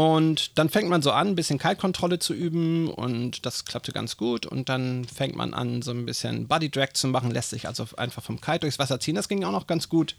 [0.00, 4.16] Und dann fängt man so an, ein bisschen Kite-Kontrolle zu üben und das klappte ganz
[4.16, 4.46] gut.
[4.46, 7.86] Und dann fängt man an, so ein bisschen Body Drag zu machen, lässt sich also
[7.98, 9.14] einfach vom Kite durchs Wasser ziehen.
[9.14, 10.16] Das ging auch noch ganz gut.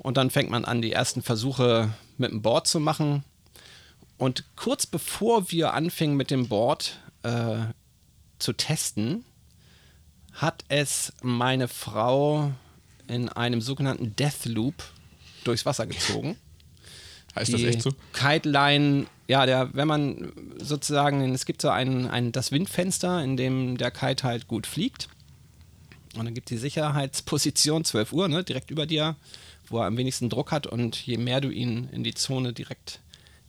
[0.00, 3.22] Und dann fängt man an, die ersten Versuche mit dem Board zu machen.
[4.18, 7.58] Und kurz bevor wir anfingen mit dem Board äh,
[8.40, 9.24] zu testen,
[10.32, 12.50] hat es meine Frau
[13.06, 14.82] in einem sogenannten Death Loop
[15.44, 16.36] durchs Wasser gezogen.
[17.36, 17.90] Heißt das echt so?
[18.12, 23.36] Kite Line, ja, der, wenn man sozusagen, es gibt so ein, ein, das Windfenster, in
[23.36, 25.08] dem der Kite halt gut fliegt.
[26.16, 29.16] Und dann gibt die Sicherheitsposition 12 Uhr, ne, direkt über dir,
[29.68, 30.66] wo er am wenigsten Druck hat.
[30.66, 33.00] Und je mehr du ihn in die Zone direkt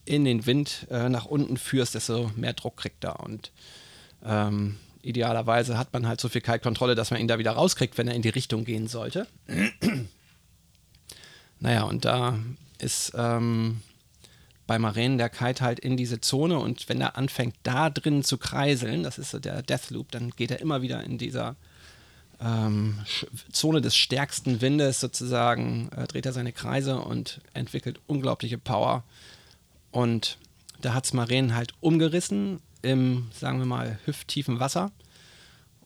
[0.03, 3.21] in den Wind äh, nach unten führst, desto mehr Druck kriegt er.
[3.21, 3.51] Und
[4.25, 8.07] ähm, idealerweise hat man halt so viel Kite-Kontrolle, dass man ihn da wieder rauskriegt, wenn
[8.07, 9.27] er in die Richtung gehen sollte.
[11.59, 12.37] naja, und da
[12.81, 13.81] ist ähm,
[14.67, 18.37] bei Maren der Kite halt in diese Zone und wenn er anfängt, da drin zu
[18.37, 21.55] kreiseln, das ist so der Deathloop, dann geht er immer wieder in dieser
[22.39, 22.99] ähm,
[23.51, 29.03] Zone des stärksten Windes sozusagen, äh, dreht er seine Kreise und entwickelt unglaubliche Power.
[29.91, 30.37] Und
[30.81, 34.91] da hat es Maren halt umgerissen im, sagen wir mal, hüfttiefen Wasser.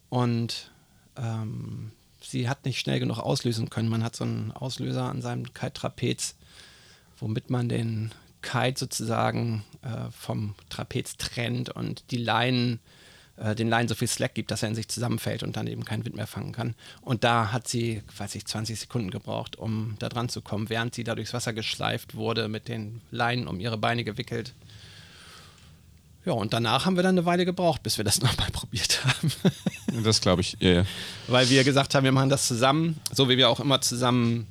[0.10, 0.71] Und
[1.15, 3.89] ähm, sie hat nicht schnell genug auslösen können.
[3.89, 6.36] Man hat so einen Auslöser an seinem Kite-Trapez,
[7.21, 12.79] womit man den Kite sozusagen äh, vom Trapez trennt und die Leinen,
[13.38, 15.86] äh, den Leinen so viel Slack gibt, dass er in sich zusammenfällt und dann eben
[15.86, 16.75] keinen Wind mehr fangen kann.
[17.01, 20.95] Und da hat sie, weiß ich, 20 Sekunden gebraucht, um da dran zu kommen, während
[20.95, 24.53] sie da durchs Wasser geschleift wurde, mit den Leinen um ihre Beine gewickelt.
[26.25, 29.31] Ja, und danach haben wir dann eine Weile gebraucht, bis wir das nochmal probiert haben.
[30.03, 30.86] das glaube ich, ja, ja.
[31.27, 34.47] Weil wir gesagt haben, wir machen das zusammen, so wie wir auch immer zusammen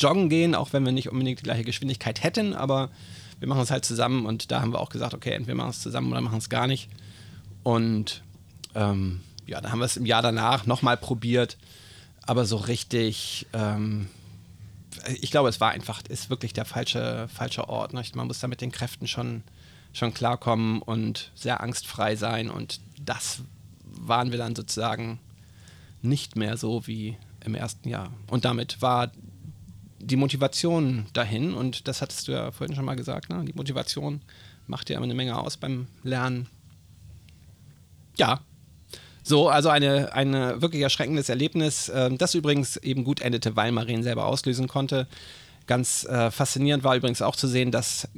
[0.00, 2.90] joggen gehen, auch wenn wir nicht unbedingt die gleiche Geschwindigkeit hätten, aber
[3.38, 5.80] wir machen es halt zusammen und da haben wir auch gesagt, okay, entweder machen es
[5.80, 6.88] zusammen oder machen es gar nicht.
[7.62, 8.22] Und
[8.74, 11.56] ähm, ja, dann haben wir es im Jahr danach nochmal probiert,
[12.22, 14.08] aber so richtig, ähm,
[15.20, 17.94] ich glaube, es war einfach, ist wirklich der falsche, falsche Ort.
[17.94, 18.02] Ne?
[18.14, 19.42] Man muss da mit den Kräften schon
[19.92, 22.50] schon klarkommen und sehr angstfrei sein.
[22.50, 23.42] Und das
[23.84, 25.18] waren wir dann sozusagen
[26.02, 28.12] nicht mehr so wie im ersten Jahr.
[28.28, 29.10] Und damit war
[30.00, 33.44] die Motivation dahin, und das hattest du ja vorhin schon mal gesagt, ne?
[33.44, 34.20] die Motivation
[34.66, 36.46] macht ja immer eine Menge aus beim Lernen.
[38.16, 38.40] Ja,
[39.22, 44.02] so, also eine, ein wirklich erschreckendes Erlebnis, ähm, das übrigens eben gut endete, weil Marien
[44.02, 45.06] selber auslösen konnte.
[45.66, 48.08] Ganz äh, faszinierend war übrigens auch zu sehen, dass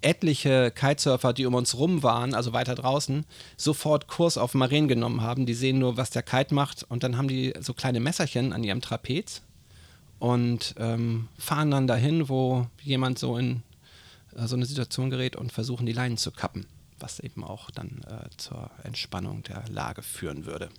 [0.00, 3.24] etliche Kitesurfer, die um uns rum waren, also weiter draußen,
[3.56, 5.46] sofort Kurs auf Maren genommen haben.
[5.46, 8.64] Die sehen nur, was der Kite macht und dann haben die so kleine Messerchen an
[8.64, 9.42] ihrem Trapez
[10.18, 13.62] und ähm, fahren dann dahin, wo jemand so in
[14.36, 16.66] äh, so eine Situation gerät und versuchen, die Leinen zu kappen,
[16.98, 20.70] was eben auch dann äh, zur Entspannung der Lage führen würde.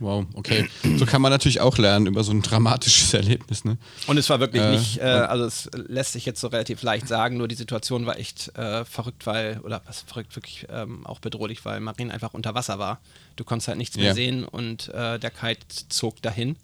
[0.00, 0.68] Wow, okay.
[0.96, 3.64] So kann man natürlich auch lernen über so ein dramatisches Erlebnis.
[3.64, 3.78] Ne?
[4.06, 7.08] Und es war wirklich äh, nicht, äh, also es lässt sich jetzt so relativ leicht
[7.08, 11.18] sagen, nur die Situation war echt äh, verrückt, weil, oder was verrückt, wirklich ähm, auch
[11.18, 13.00] bedrohlich, weil Marine einfach unter Wasser war.
[13.34, 14.14] Du konntest halt nichts mehr ja.
[14.14, 16.56] sehen und äh, der Kite zog dahin.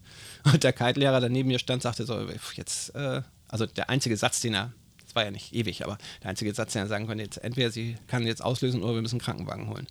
[0.45, 4.41] Und der Kite-Lehrer, der neben mir stand, sagte so, jetzt, äh, also der einzige Satz,
[4.41, 4.73] den er,
[5.05, 7.71] das war ja nicht ewig, aber der einzige Satz, den er sagen konnte, jetzt entweder
[7.71, 9.87] sie kann jetzt auslösen oder wir müssen einen Krankenwagen holen.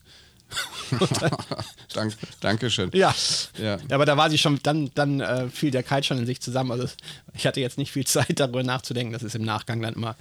[1.94, 2.92] Dank, Dankeschön.
[2.94, 3.16] Ja.
[3.58, 3.78] ja.
[3.90, 6.72] Aber da war sie schon, dann, dann äh, fiel der Kite schon in sich zusammen.
[6.72, 6.88] Also
[7.34, 9.14] ich hatte jetzt nicht viel Zeit, darüber nachzudenken.
[9.14, 10.16] Das ist im Nachgang dann immer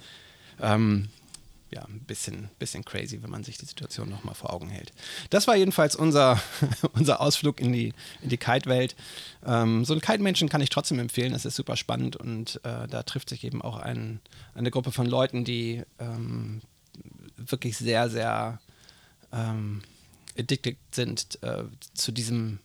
[0.61, 1.09] ähm,
[1.73, 4.91] ja, ein bisschen, bisschen crazy, wenn man sich die Situation nochmal vor Augen hält.
[5.29, 6.41] Das war jedenfalls unser,
[6.93, 8.95] unser Ausflug in die, in die Kite-Welt.
[9.45, 13.03] Ähm, so einen Kite-Menschen kann ich trotzdem empfehlen, das ist super spannend und äh, da
[13.03, 14.19] trifft sich eben auch ein,
[14.53, 16.61] eine Gruppe von Leuten, die ähm,
[17.37, 18.59] wirklich sehr, sehr
[19.31, 19.81] ähm,
[20.37, 22.59] addicted sind äh, zu diesem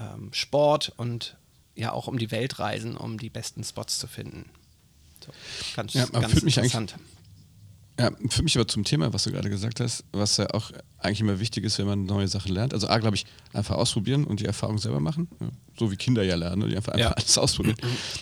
[0.00, 1.36] ähm, Sport und
[1.76, 4.50] ja auch um die Welt reisen, um die besten Spots zu finden.
[5.24, 5.32] So,
[5.76, 6.96] ganz, ja, ganz interessant.
[7.98, 11.20] Ja, für mich aber zum Thema, was du gerade gesagt hast, was ja auch eigentlich
[11.20, 12.74] immer wichtig ist, wenn man neue Sachen lernt.
[12.74, 15.28] Also A, glaube ich, einfach ausprobieren und die Erfahrung selber machen.
[15.40, 17.08] Ja, so wie Kinder ja lernen, die einfach, ja.
[17.08, 17.76] einfach alles ausprobieren.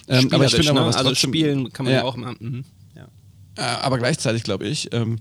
[0.08, 0.86] ähm, aber ich finde aber, ne?
[0.86, 2.36] was also trotzdem, spielen kann man ja, auch mal.
[2.38, 2.64] Mhm.
[2.94, 3.80] Ja.
[3.80, 5.18] Aber gleichzeitig glaube ich, ähm,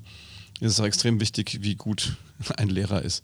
[0.59, 2.15] ist es auch extrem wichtig, wie gut
[2.57, 3.23] ein Lehrer ist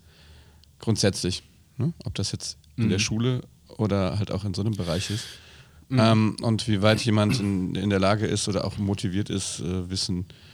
[0.79, 1.43] grundsätzlich.
[1.77, 1.93] Ne?
[2.05, 2.89] Ob das jetzt in mhm.
[2.89, 3.41] der Schule
[3.77, 5.25] oder halt auch in so einem Bereich ist.
[5.89, 5.99] Mhm.
[5.99, 9.89] Ähm, und wie weit jemand in, in, der Lage ist oder auch motiviert ist, äh,
[9.89, 10.48] Wissen auch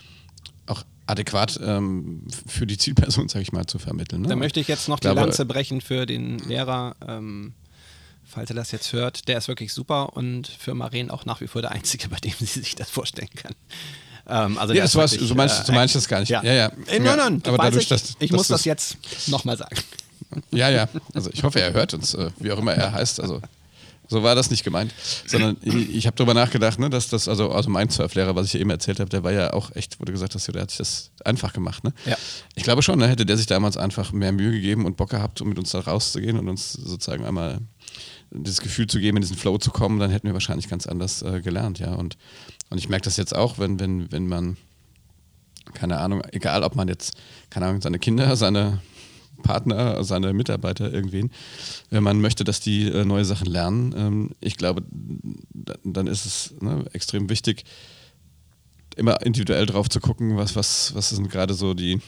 [1.07, 4.23] adäquat ähm, für die Zielperson, sag ich mal, zu vermitteln.
[4.23, 4.27] Ne?
[4.27, 7.53] Da möchte ich jetzt noch die Lanze brechen für den Lehrer, ähm,
[8.23, 9.27] falls er das jetzt hört.
[9.27, 12.33] Der ist wirklich super und für Maren auch nach wie vor der Einzige, bei dem
[12.39, 13.53] sie sich das vorstellen kann.
[14.27, 16.29] Ähm, also ja, das war's, so meinst, äh, so meinst du das gar nicht.
[16.29, 16.53] Ja, ja.
[16.53, 16.71] ja.
[16.87, 19.75] Äh, nein, nein, aber dadurch, ich, dass, ich dass muss das jetzt nochmal sagen.
[20.51, 20.87] Ja, ja.
[21.13, 23.19] Also ich hoffe, er hört uns, äh, wie auch immer er heißt.
[23.19, 23.41] Also
[24.07, 24.93] so war das nicht gemeint.
[25.25, 28.59] Sondern ich, ich habe darüber nachgedacht, ne, dass das, also, also mein Surflehrer, was ich
[28.59, 31.11] eben erzählt habe, der war ja auch echt, du gesagt hast, der hat sich das
[31.23, 31.83] einfach gemacht.
[31.83, 31.93] Ne?
[32.05, 32.17] Ja.
[32.55, 35.41] Ich glaube schon, ne, hätte der sich damals einfach mehr Mühe gegeben und Bock gehabt,
[35.41, 37.59] um mit uns da rauszugehen und uns sozusagen einmal
[38.31, 41.21] das Gefühl zu geben, in diesen Flow zu kommen, dann hätten wir wahrscheinlich ganz anders
[41.21, 41.93] äh, gelernt, ja.
[41.93, 42.17] Und,
[42.69, 44.57] und ich merke das jetzt auch, wenn, wenn, wenn man,
[45.73, 47.15] keine Ahnung, egal ob man jetzt,
[47.49, 48.81] keine Ahnung, seine Kinder, seine
[49.45, 51.31] Partner, seine Mitarbeiter irgendwen,
[51.91, 54.83] wenn man möchte, dass die äh, neue Sachen lernen, ähm, ich glaube,
[55.83, 57.63] dann ist es ne, extrem wichtig,
[58.95, 62.01] immer individuell drauf zu gucken, was, was, was sind gerade so die,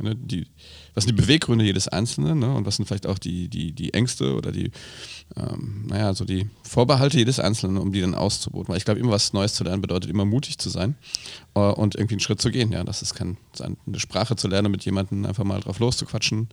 [0.00, 0.46] ne, die,
[0.94, 3.94] was sind die Beweggründe jedes Einzelnen ne, und was sind vielleicht auch die, die, die
[3.94, 4.70] Ängste oder die,
[5.36, 8.68] ähm, naja, so die Vorbehalte jedes Einzelnen, um die dann auszuboten.
[8.68, 10.94] Weil ich glaube, immer was Neues zu lernen bedeutet immer mutig zu sein
[11.54, 12.70] äh, und irgendwie einen Schritt zu gehen.
[12.72, 16.48] Ja, das ist kein, eine Sprache zu lernen, mit jemandem einfach mal drauf loszuquatschen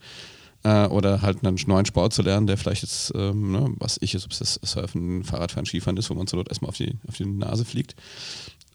[0.64, 4.14] äh, oder halt einen neuen Sport zu lernen, der vielleicht jetzt, ähm, ne, was ich
[4.14, 6.98] jetzt, ob es das Surfen, Fahrradfahren, Skifahren ist, wo man so dort erstmal auf die,
[7.08, 7.96] auf die Nase fliegt.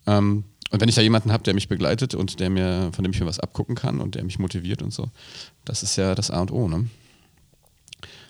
[0.07, 3.13] Ähm, und wenn ich da jemanden habe, der mich begleitet und der mir, von dem
[3.13, 5.11] ich mir was abgucken kann und der mich motiviert und so,
[5.65, 6.89] das ist ja das A und O, ne?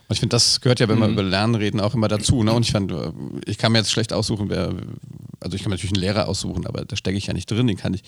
[0.08, 1.14] Und ich finde, das gehört ja, wenn wir mhm.
[1.14, 2.44] über Lernen reden, auch immer dazu.
[2.44, 2.52] Ne?
[2.52, 2.94] Und ich fand,
[3.44, 4.72] ich kann mir jetzt schlecht aussuchen, wer,
[5.40, 7.66] also ich kann mir natürlich einen Lehrer aussuchen, aber da stecke ich ja nicht drin,
[7.66, 8.04] den kann ich,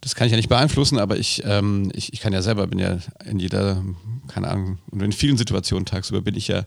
[0.00, 2.78] das kann ich ja nicht beeinflussen, aber ich, ähm, ich, ich kann ja selber, bin
[2.78, 3.84] ja in jeder,
[4.28, 6.64] keine Ahnung, und in vielen Situationen tagsüber bin ich ja,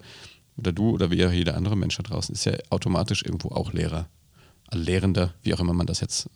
[0.58, 3.72] oder du oder wie ja jeder andere Mensch da draußen, ist ja automatisch irgendwo auch
[3.72, 4.10] Lehrer.
[4.74, 6.30] Lehrender, wie auch immer man das jetzt,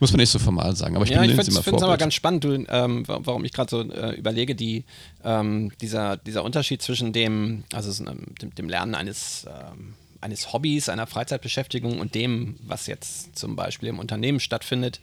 [0.00, 0.96] muss man nicht so formal sagen.
[0.96, 3.70] Aber ich ja, bin ich finde es aber ganz spannend, du, ähm, warum ich gerade
[3.70, 4.84] so äh, überlege, die,
[5.22, 10.52] ähm, dieser, dieser Unterschied zwischen dem, also so, ähm, dem, dem, Lernen eines, ähm, eines
[10.52, 15.00] Hobbys, einer Freizeitbeschäftigung und dem, was jetzt zum Beispiel im Unternehmen stattfindet,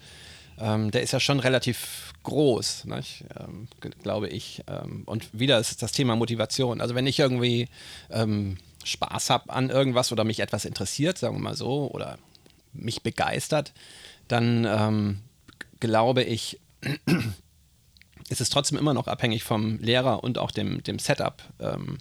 [0.60, 3.68] ähm, der ist ja schon relativ groß, ähm,
[4.04, 4.64] glaube ich.
[4.68, 6.82] Ähm, und wieder ist das Thema Motivation.
[6.82, 7.68] Also wenn ich irgendwie
[8.10, 12.18] ähm, Spaß habe an irgendwas oder mich etwas interessiert, sagen wir mal so, oder
[12.74, 13.74] mich begeistert,
[14.28, 15.20] dann ähm,
[15.80, 16.60] glaube ich,
[18.30, 21.98] ist es trotzdem immer noch abhängig vom Lehrer und auch dem, dem Setup, ähm,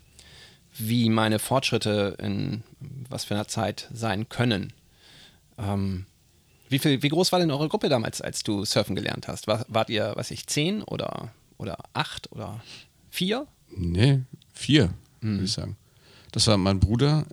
[0.78, 2.62] wie meine Fortschritte in
[3.09, 4.72] was für einer Zeit sein können.
[5.59, 6.06] Ähm,
[6.68, 9.48] wie, viel, wie groß war denn eure Gruppe damals, als du surfen gelernt hast?
[9.48, 12.62] War, wart ihr, was ich, zehn oder, oder acht oder
[13.11, 13.46] vier?
[13.76, 14.20] Nee,
[14.52, 15.35] vier, hm.
[15.35, 15.76] würde ich sagen.
[16.33, 17.26] Das war mein Bruder,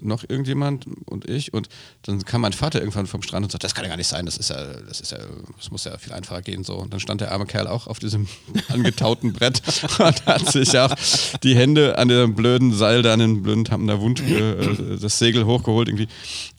[0.00, 1.52] noch irgendjemand und ich.
[1.52, 1.68] Und
[2.02, 4.26] dann kam mein Vater irgendwann vom Strand und sagte, das kann ja gar nicht sein,
[4.26, 5.18] das ist ja, das ist ja,
[5.56, 6.64] das muss ja viel einfacher gehen.
[6.64, 6.76] So.
[6.76, 8.28] Und dann stand der arme Kerl auch auf diesem
[8.68, 9.62] angetauten Brett
[9.98, 10.94] und hat sich auch
[11.42, 15.46] die Hände an dem blöden Seil da an den blöden Tampener Wund, äh, das Segel
[15.46, 16.08] hochgeholt irgendwie.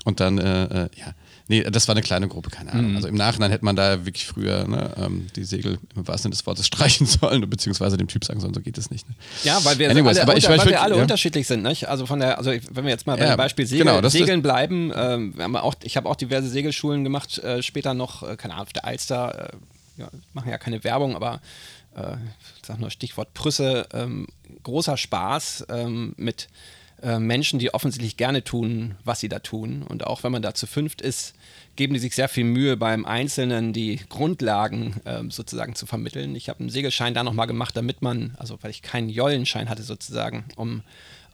[0.06, 1.13] Und dann, äh, äh ja
[1.50, 2.92] Nee, das war eine kleine Gruppe, keine Ahnung.
[2.92, 2.96] Mhm.
[2.96, 6.36] Also im Nachhinein hätte man da wirklich früher ne, ähm, die Segel im wahrsten Sinne
[6.36, 9.10] des Wortes streichen sollen, beziehungsweise dem Typ sagen sollen, so geht es nicht.
[9.10, 9.16] Ne?
[9.44, 11.02] Ja, weil wir Anyways, alle, unter, weil wir alle ja.
[11.02, 11.64] unterschiedlich sind.
[11.64, 11.90] Nicht?
[11.90, 14.94] Also von der, also wenn wir jetzt mal ja, dem Beispiel Segel, genau, Segeln bleiben,
[14.96, 18.74] ähm, auch, ich habe auch diverse Segelschulen gemacht, äh, später noch, äh, keine Ahnung, auf
[18.74, 21.42] der Alster, äh, ja, machen ja keine Werbung, aber
[21.96, 22.14] äh,
[22.62, 24.28] ich sag nur Stichwort Prüsse, ähm,
[24.62, 26.48] großer Spaß ähm, mit
[27.02, 29.84] äh, Menschen, die offensichtlich gerne tun, was sie da tun.
[29.84, 31.34] Und auch wenn man da zu fünft ist,
[31.76, 36.36] geben die sich sehr viel Mühe beim Einzelnen die Grundlagen äh, sozusagen zu vermitteln.
[36.36, 39.84] Ich habe einen Segelschein da nochmal gemacht, damit man, also weil ich keinen Jollenschein hatte
[39.84, 40.84] sozusagen, um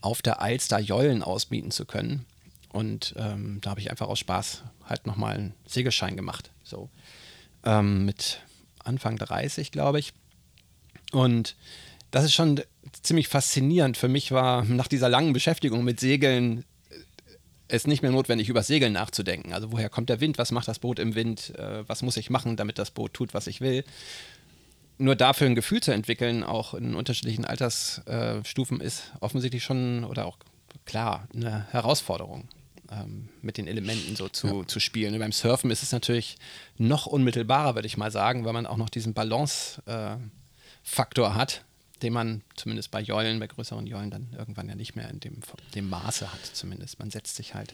[0.01, 2.25] auf der Alster Jollen ausbieten zu können.
[2.69, 6.51] Und ähm, da habe ich einfach aus Spaß halt nochmal einen Segelschein gemacht.
[6.63, 6.89] So
[7.63, 8.41] ähm, mit
[8.83, 10.13] Anfang 30, glaube ich.
[11.11, 11.55] Und
[12.11, 12.61] das ist schon
[13.01, 13.97] ziemlich faszinierend.
[13.97, 16.95] Für mich war nach dieser langen Beschäftigung mit Segeln äh,
[17.67, 19.53] es nicht mehr notwendig, über Segeln nachzudenken.
[19.53, 22.29] Also woher kommt der Wind, was macht das Boot im Wind, äh, was muss ich
[22.29, 23.83] machen, damit das Boot tut, was ich will.
[24.97, 30.37] Nur dafür ein Gefühl zu entwickeln, auch in unterschiedlichen Altersstufen, ist offensichtlich schon oder auch
[30.85, 32.47] klar eine Herausforderung,
[32.89, 34.67] ähm, mit den Elementen so zu, ja.
[34.67, 35.13] zu spielen.
[35.13, 36.37] Und beim Surfen ist es natürlich
[36.77, 41.65] noch unmittelbarer, würde ich mal sagen, weil man auch noch diesen Balance-Faktor äh, hat
[42.01, 45.39] den man zumindest bei Jollen, bei größeren Jollen dann irgendwann ja nicht mehr in dem,
[45.73, 46.99] dem Maße hat, zumindest.
[46.99, 47.73] Man setzt sich halt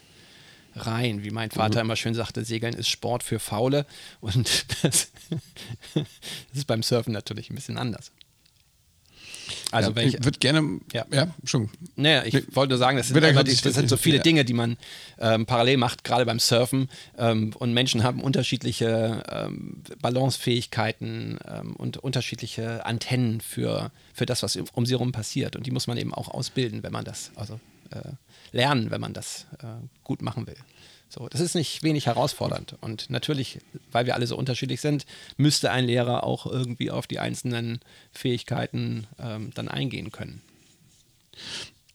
[0.74, 1.24] rein.
[1.24, 1.88] Wie mein Vater mhm.
[1.88, 3.86] immer schön sagte, Segeln ist Sport für Faule
[4.20, 5.10] und das,
[5.94, 6.06] das
[6.54, 8.12] ist beim Surfen natürlich ein bisschen anders.
[9.72, 11.70] Also ja, welche, ich würde gerne, ja, ja schon.
[11.96, 14.22] Naja, ich nee, wollte nur sagen, das sind, die, das sind so viele ja.
[14.22, 14.76] Dinge, die man
[15.18, 16.88] ähm, parallel macht, gerade beim Surfen.
[17.18, 24.56] Ähm, und Menschen haben unterschiedliche ähm, Balancefähigkeiten ähm, und unterschiedliche Antennen für, für das, was
[24.74, 25.56] um sie herum passiert.
[25.56, 27.58] Und die muss man eben auch ausbilden, wenn man das, also
[27.90, 28.12] äh,
[28.52, 29.66] lernen, wenn man das äh,
[30.04, 30.56] gut machen will.
[31.12, 32.76] So, das ist nicht wenig herausfordernd.
[32.80, 33.58] Und natürlich,
[33.90, 35.04] weil wir alle so unterschiedlich sind,
[35.36, 37.80] müsste ein Lehrer auch irgendwie auf die einzelnen
[38.12, 40.40] Fähigkeiten ähm, dann eingehen können.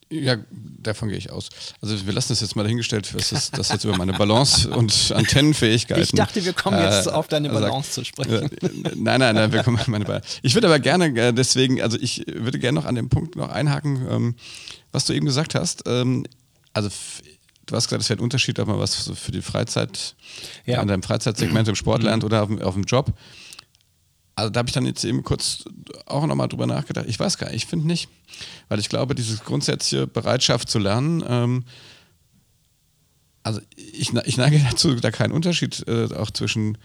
[0.09, 1.49] Ja, davon gehe ich aus.
[1.81, 5.11] Also wir lassen das jetzt mal dahingestellt, was ist das jetzt über meine Balance und
[5.13, 6.03] Antennenfähigkeiten.
[6.03, 8.51] Ich dachte, wir kommen jetzt äh, auf deine Balance also, zu sprechen.
[8.51, 10.39] Äh, nein, nein, nein, wir kommen auf meine Balance.
[10.43, 13.49] Ich würde aber gerne äh, deswegen, also ich würde gerne noch an dem Punkt noch
[13.49, 14.35] einhaken, ähm,
[14.91, 15.83] was du eben gesagt hast.
[15.87, 16.25] Ähm,
[16.71, 16.89] also
[17.67, 20.15] du hast gesagt, es wäre ein Unterschied, ob man was für die Freizeit,
[20.65, 20.79] ja.
[20.79, 23.13] an deinem Freizeitsegment im Sport lernt oder auf, auf dem Job.
[24.35, 25.65] Also da habe ich dann jetzt eben kurz
[26.05, 27.05] auch nochmal drüber nachgedacht.
[27.07, 28.07] Ich weiß gar nicht, ich finde nicht.
[28.69, 31.65] Weil ich glaube, diese grundsätzliche Bereitschaft zu lernen, ähm,
[33.43, 36.77] also ich, ich neige dazu, da keinen Unterschied äh, auch zwischen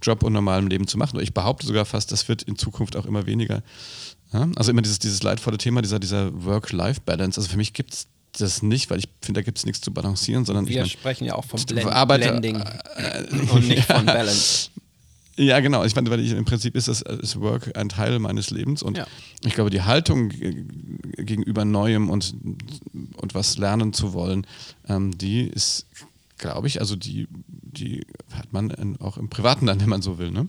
[0.00, 1.18] Job und normalem Leben zu machen.
[1.20, 3.62] Ich behaupte sogar fast, das wird in Zukunft auch immer weniger.
[4.32, 4.48] Ja?
[4.56, 7.40] Also immer dieses, dieses leidvolle Thema dieser, dieser Work-Life-Balance.
[7.40, 8.06] Also für mich gibt es
[8.38, 10.88] das nicht, weil ich finde, da gibt es nichts zu balancieren, sondern wir ich mein,
[10.88, 14.70] sprechen ja auch vom Blend Arbeiter, Blending äh, und nicht von Balance.
[15.36, 15.84] Ja, genau.
[15.84, 18.98] Ich meine, weil ich, im Prinzip ist das ist Work ein Teil meines Lebens und
[18.98, 19.06] ja.
[19.44, 22.34] ich glaube, die Haltung gegenüber Neuem und,
[23.16, 24.46] und was lernen zu wollen,
[24.88, 25.86] ähm, die ist,
[26.36, 30.18] glaube ich, also die, die hat man in, auch im Privaten dann, wenn man so
[30.18, 30.30] will.
[30.30, 30.48] Ne?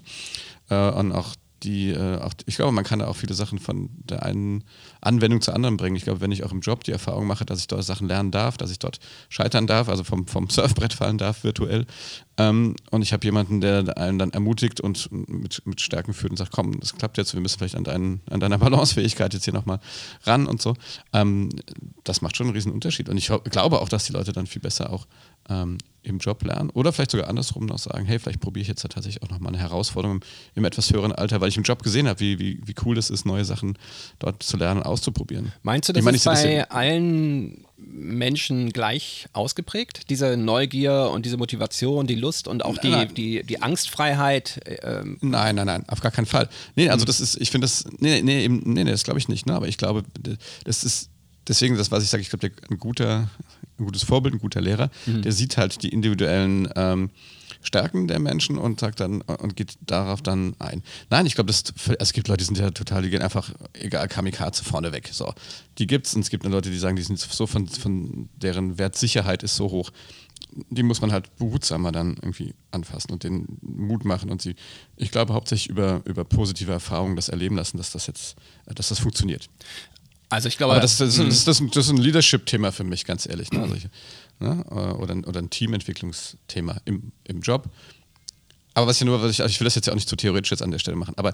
[0.70, 1.34] Äh, und auch
[1.64, 4.64] die äh, auch, ich glaube, man kann da auch viele Sachen von der einen
[5.02, 5.96] Anwendung zur anderen bringen.
[5.96, 8.32] Ich glaube, wenn ich auch im Job die Erfahrung mache, dass ich dort Sachen lernen
[8.32, 9.00] darf, dass ich dort
[9.30, 11.86] scheitern darf, also vom, vom Surfbrett fallen darf virtuell,
[12.38, 16.38] ähm, und ich habe jemanden, der einen dann ermutigt und mit, mit Stärken führt und
[16.38, 19.54] sagt, komm, das klappt jetzt, wir müssen vielleicht an, deinen, an deiner Balancefähigkeit jetzt hier
[19.54, 19.80] nochmal
[20.24, 20.76] ran und so.
[21.14, 21.50] Ähm,
[22.04, 23.08] das macht schon einen riesen Unterschied.
[23.08, 25.06] Und ich glaube auch, dass die Leute dann viel besser auch
[25.50, 28.82] ähm, im Job lernen oder vielleicht sogar andersrum noch sagen, hey, vielleicht probiere ich jetzt
[28.82, 30.24] tatsächlich auch nochmal eine Herausforderung im,
[30.56, 33.10] im, etwas höheren Alter, weil ich im Job gesehen habe, wie, wie, wie cool es
[33.10, 33.78] ist, neue Sachen
[34.20, 35.54] dort zu lernen und auszuprobieren.
[35.64, 40.10] Meinst du, das ist bei allen Menschen gleich ausgeprägt?
[40.10, 44.60] Diese Neugier und diese Motivation, die Lust und auch die, die, die Angstfreiheit?
[44.84, 46.50] Ähm nein, nein, nein, auf gar keinen Fall.
[46.76, 49.46] Nee, also das ist, ich finde das, nee, nee, nee, nee, das glaube ich nicht,
[49.46, 49.56] ne?
[49.56, 50.04] aber ich glaube,
[50.66, 51.10] das ist
[51.48, 53.30] deswegen das, was ich sage, ich glaube, ein guter,
[53.84, 55.22] ein gutes Vorbild, ein guter Lehrer, mhm.
[55.22, 57.12] der sieht halt die individuellen ähm,
[57.64, 60.84] Stärken der Menschen und sagt dann und geht darauf dann ein.
[61.10, 64.08] Nein, ich glaube, also es gibt Leute, die sind ja total, die gehen einfach, egal,
[64.10, 65.10] Kamikaze vorne weg.
[65.12, 65.34] So.
[65.78, 69.44] Die gibt's und es gibt Leute, die sagen, die sind so von, von deren Wertsicherheit
[69.44, 69.92] ist so hoch.
[70.70, 74.56] Die muss man halt behutsamer dann irgendwie anfassen und den Mut machen und sie,
[74.98, 79.00] ich glaube, hauptsächlich über, über positive Erfahrungen das erleben lassen, dass das jetzt, dass das
[79.00, 79.50] funktioniert.
[80.34, 83.28] Also ich glaube, aber das, das, das, das, das ist ein Leadership-Thema für mich, ganz
[83.28, 83.52] ehrlich.
[83.52, 83.62] Ne?
[83.62, 83.88] Also ich,
[84.40, 84.64] ne?
[84.66, 87.70] oder, oder ein Teamentwicklungsthema im, im Job.
[88.74, 90.16] Aber was ich nur, was ich, also ich will das jetzt ja auch nicht zu
[90.16, 91.34] theoretisch jetzt an der Stelle machen, aber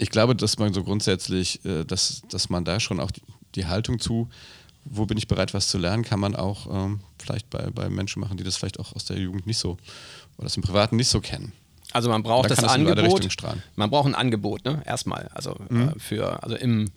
[0.00, 3.22] ich glaube, dass man so grundsätzlich, äh, dass, dass man da schon auch die,
[3.56, 4.28] die Haltung zu,
[4.84, 8.20] wo bin ich bereit, was zu lernen, kann man auch ähm, vielleicht bei, bei Menschen
[8.20, 9.78] machen, die das vielleicht auch aus der Jugend nicht so
[10.36, 11.52] oder aus dem Privaten nicht so kennen.
[11.90, 13.26] Also man braucht da das Angebot.
[13.74, 14.80] Man braucht ein Angebot, ne?
[14.86, 15.28] Erstmal.
[15.34, 15.88] Also mhm.
[15.88, 16.92] äh, für, also im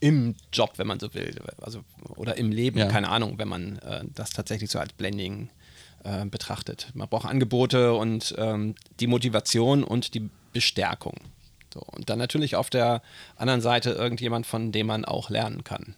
[0.00, 1.84] im Job, wenn man so will, also
[2.16, 2.86] oder im Leben, ja.
[2.86, 5.50] keine Ahnung, wenn man äh, das tatsächlich so als Blending
[6.04, 6.88] äh, betrachtet.
[6.94, 11.16] Man braucht Angebote und ähm, die Motivation und die Bestärkung.
[11.72, 13.02] So, und dann natürlich auf der
[13.36, 15.94] anderen Seite irgendjemand, von dem man auch lernen kann.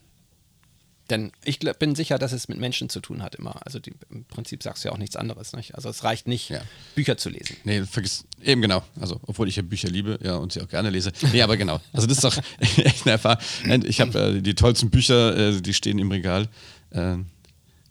[1.13, 3.61] Denn ich bin sicher, dass es mit Menschen zu tun hat immer.
[3.67, 5.53] Also die, im Prinzip sagst du ja auch nichts anderes.
[5.53, 5.75] Nicht?
[5.75, 6.63] Also es reicht nicht, ja.
[6.95, 7.55] Bücher zu lesen.
[7.65, 8.83] Nee, vergiss, eben genau.
[8.99, 11.13] Also obwohl ich ja Bücher liebe ja, und sie auch gerne lese.
[11.31, 11.83] Nee, aber genau.
[11.93, 12.35] Also das ist doch
[12.79, 13.43] echt eine Erfahrung.
[13.85, 16.49] Ich habe äh, die tollsten Bücher, äh, die stehen im Regal.
[16.93, 17.17] Äh,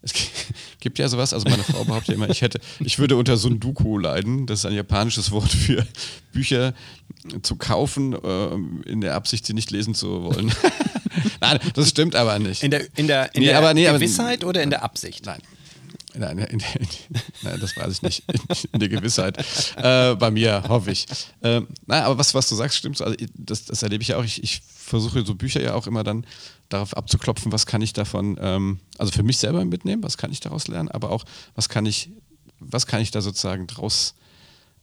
[0.01, 0.13] es
[0.79, 3.99] gibt ja sowas, also meine Frau behauptet ja immer, ich hätte, ich würde unter Sunduku
[3.99, 4.47] leiden.
[4.47, 5.85] Das ist ein japanisches Wort für
[6.33, 6.73] Bücher
[7.43, 10.51] zu kaufen, äh, in der Absicht, sie nicht lesen zu wollen.
[11.41, 12.63] Nein, das stimmt aber nicht.
[12.63, 15.25] In der, in der, in nee, der aber, nee, Gewissheit aber, oder in der Absicht?
[15.25, 15.41] Nein.
[16.13, 16.87] Nein, in, in,
[17.41, 18.23] nein, das weiß ich nicht.
[18.73, 19.37] In der Gewissheit.
[19.77, 21.07] Äh, bei mir, hoffe ich.
[21.41, 23.01] Äh, nein, aber was, was du sagst, stimmt.
[23.01, 24.23] Also, das, das erlebe ich ja auch.
[24.23, 26.25] Ich, ich versuche so Bücher ja auch immer dann
[26.67, 30.39] darauf abzuklopfen, was kann ich davon, ähm, also für mich selber mitnehmen, was kann ich
[30.39, 31.23] daraus lernen, aber auch,
[31.55, 32.09] was kann ich,
[32.59, 34.15] was kann ich da sozusagen draus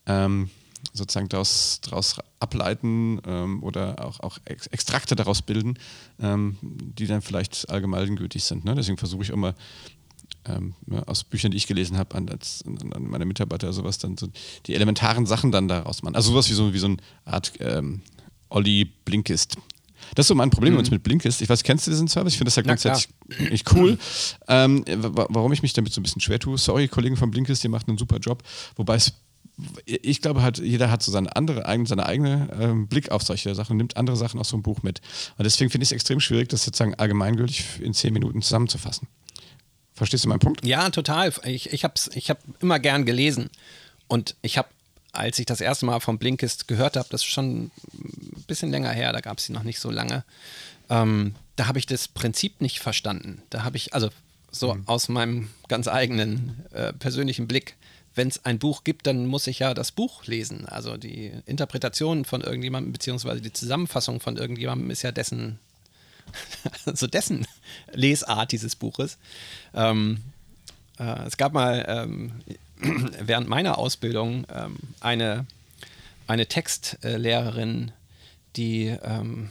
[0.06, 0.50] ähm,
[0.92, 5.78] sozusagen daraus, daraus ableiten ähm, oder auch, auch Extrakte daraus bilden,
[6.20, 8.64] ähm, die dann vielleicht allgemeingültig sind.
[8.64, 8.74] Ne?
[8.74, 9.54] Deswegen versuche ich immer
[10.46, 10.74] ähm,
[11.06, 14.28] aus Büchern, die ich gelesen habe, an, an, an, meine Mitarbeiter sowas dann so
[14.66, 16.16] die elementaren Sachen dann daraus machen.
[16.16, 18.02] Also sowas wie so, wie so eine Art ähm,
[18.48, 19.56] Olli Blinkist.
[20.14, 20.84] Das ist so mein Problem mhm.
[20.90, 21.42] mit Blinkist.
[21.42, 22.32] Ich weiß, kennst du diesen Service?
[22.32, 23.08] Ich finde das ja grundsätzlich
[23.50, 23.98] echt cool.
[24.46, 27.68] Ähm, warum ich mich damit so ein bisschen schwer tue, sorry, Kollegen von Blinkist, die
[27.68, 28.42] machen einen super Job.
[28.76, 29.12] Wobei es
[29.84, 33.72] ich glaube halt, jeder hat so seine andere, seine eigene ähm, Blick auf solche Sachen
[33.72, 35.00] und nimmt andere Sachen aus so einem Buch mit.
[35.36, 39.08] Und deswegen finde ich es extrem schwierig, das sozusagen allgemeingültig in zehn Minuten zusammenzufassen.
[39.94, 40.64] Verstehst du meinen Punkt?
[40.64, 41.32] Ja, total.
[41.44, 43.50] Ich, ich habe ich hab immer gern gelesen.
[44.06, 44.68] Und ich habe,
[45.12, 48.90] als ich das erste Mal vom Blinkist gehört habe, das ist schon ein bisschen länger
[48.90, 50.24] her, da gab es sie noch nicht so lange,
[50.88, 53.42] ähm, da habe ich das Prinzip nicht verstanden.
[53.50, 54.10] Da habe ich, also
[54.50, 54.82] so mhm.
[54.86, 57.74] aus meinem ganz eigenen äh, persönlichen Blick,
[58.18, 60.66] wenn es ein Buch gibt, dann muss ich ja das Buch lesen.
[60.66, 65.58] Also die Interpretation von irgendjemandem, beziehungsweise die Zusammenfassung von irgendjemandem ist ja dessen,
[66.84, 67.46] also dessen
[67.92, 69.16] Lesart dieses Buches.
[69.72, 70.18] Ähm,
[70.98, 72.32] äh, es gab mal ähm,
[73.22, 75.46] während meiner Ausbildung ähm, eine,
[76.26, 77.92] eine Textlehrerin,
[78.56, 79.50] die, ähm,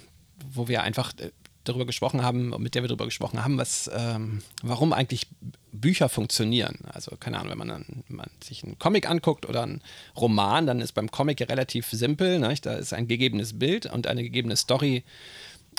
[0.51, 1.31] wo wir einfach äh,
[1.67, 5.27] darüber gesprochen haben, mit der wir darüber gesprochen haben, was, ähm, warum eigentlich
[5.71, 6.79] Bücher funktionieren.
[6.91, 9.81] Also keine Ahnung, wenn man, dann, man sich einen Comic anguckt oder einen
[10.15, 12.39] Roman, dann ist beim Comic relativ simpel.
[12.39, 12.55] Ne?
[12.61, 15.03] Da ist ein gegebenes Bild und eine gegebene Story,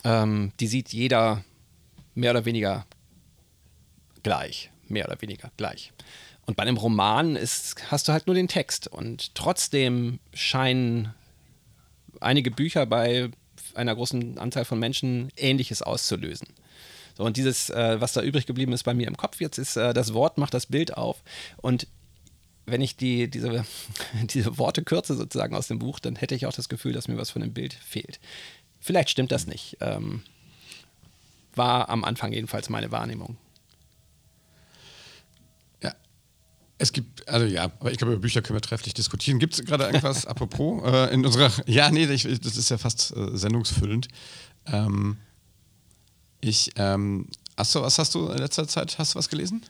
[0.05, 1.45] ähm, die sieht jeder
[2.15, 2.87] mehr oder weniger
[4.23, 4.71] gleich.
[4.89, 5.93] Mehr oder weniger gleich.
[6.47, 8.89] Und bei einem Roman ist, hast du halt nur den Text.
[8.89, 11.15] Und trotzdem scheinen
[12.21, 13.31] einige Bücher bei
[13.79, 16.49] einer großen Anzahl von Menschen Ähnliches auszulösen.
[17.17, 19.77] So, und dieses, äh, was da übrig geblieben ist bei mir im Kopf jetzt, ist,
[19.77, 21.23] äh, das Wort macht das Bild auf.
[21.57, 21.87] Und
[22.67, 23.65] wenn ich die, diese,
[24.23, 27.17] diese Worte kürze sozusagen aus dem Buch, dann hätte ich auch das Gefühl, dass mir
[27.17, 28.21] was von dem Bild fehlt.
[28.81, 29.79] Vielleicht stimmt das nicht.
[29.81, 30.23] Ähm,
[31.55, 33.37] war am Anfang jedenfalls meine Wahrnehmung.
[36.81, 39.41] Es gibt, also ja, aber ich glaube, über Bücher können wir trefflich diskutieren.
[39.41, 43.15] Gibt es gerade irgendwas, apropos, äh, in unserer, ja, nee, ich, das ist ja fast
[43.17, 44.07] äh, sendungsfüllend.
[44.67, 45.17] Ähm,
[46.41, 47.27] ich, ähm,
[47.57, 49.63] hast du, was hast du in letzter Zeit, hast du was gelesen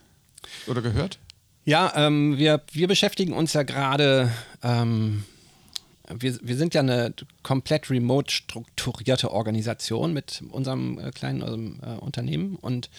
[0.67, 1.19] oder gehört?
[1.65, 4.31] Ja, ähm, wir, wir beschäftigen uns ja gerade,
[4.63, 5.25] ähm,
[6.09, 12.57] wir, wir sind ja eine komplett remote strukturierte Organisation mit unserem äh, kleinen äh, Unternehmen
[12.57, 12.91] und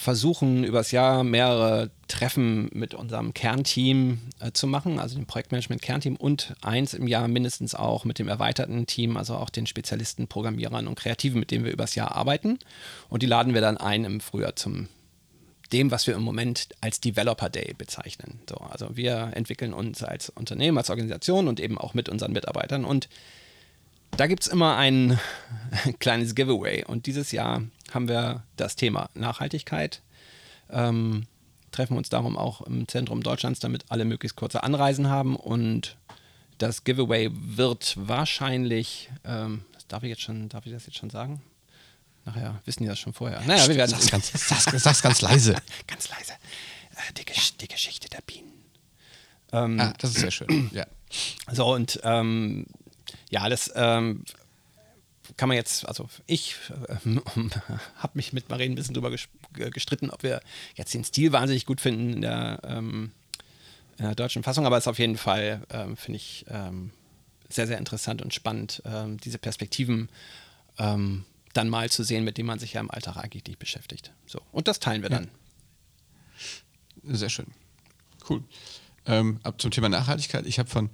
[0.00, 6.54] versuchen übers Jahr mehrere Treffen mit unserem Kernteam äh, zu machen, also dem Projektmanagement-Kernteam und
[6.62, 10.94] eins im Jahr mindestens auch mit dem erweiterten Team, also auch den Spezialisten, Programmierern und
[10.94, 12.58] Kreativen, mit denen wir übers Jahr arbeiten.
[13.10, 14.88] Und die laden wir dann ein im Frühjahr zum
[15.70, 18.40] dem, was wir im Moment als Developer Day bezeichnen.
[18.48, 22.86] So, also wir entwickeln uns als Unternehmen, als Organisation und eben auch mit unseren Mitarbeitern.
[22.86, 23.08] Und
[24.16, 25.18] da gibt es immer ein
[25.98, 26.84] kleines Giveaway.
[26.84, 30.02] Und dieses Jahr haben wir das Thema Nachhaltigkeit.
[30.70, 31.26] Ähm,
[31.70, 35.36] treffen uns darum auch im Zentrum Deutschlands, damit alle möglichst kurze Anreisen haben.
[35.36, 35.96] Und
[36.58, 41.42] das Giveaway wird wahrscheinlich, ähm, darf ich jetzt schon, darf ich das jetzt schon sagen?
[42.24, 43.40] Nachher wissen die das schon vorher.
[43.46, 45.54] Naja, wir werden sag's ganz, sag's, sag's ganz leise.
[45.86, 46.32] ganz leise.
[46.32, 47.24] Äh, die,
[47.60, 48.52] die, Geschichte der Bienen.
[49.52, 50.70] Ähm, ah, das ist sehr schön.
[50.72, 50.86] Ja.
[51.50, 52.66] So, und ähm,
[53.30, 54.24] ja, das ähm,
[55.36, 56.56] kann man jetzt, also ich
[56.88, 56.96] äh,
[57.96, 60.42] habe mich mit Maren ein bisschen drüber gestritten, ob wir
[60.74, 63.12] jetzt den Stil wahnsinnig gut finden in der, ähm,
[63.98, 66.90] in der deutschen Fassung, aber es ist auf jeden Fall, ähm, finde ich, ähm,
[67.48, 70.08] sehr, sehr interessant und spannend, ähm, diese Perspektiven
[70.78, 74.12] ähm, dann mal zu sehen, mit denen man sich ja im Alltag eigentlich nicht beschäftigt.
[74.26, 75.28] So, und das teilen wir dann.
[77.02, 77.46] Sehr schön.
[78.28, 78.44] Cool.
[79.42, 80.46] Ab zum Thema Nachhaltigkeit.
[80.46, 80.90] Ich habe von,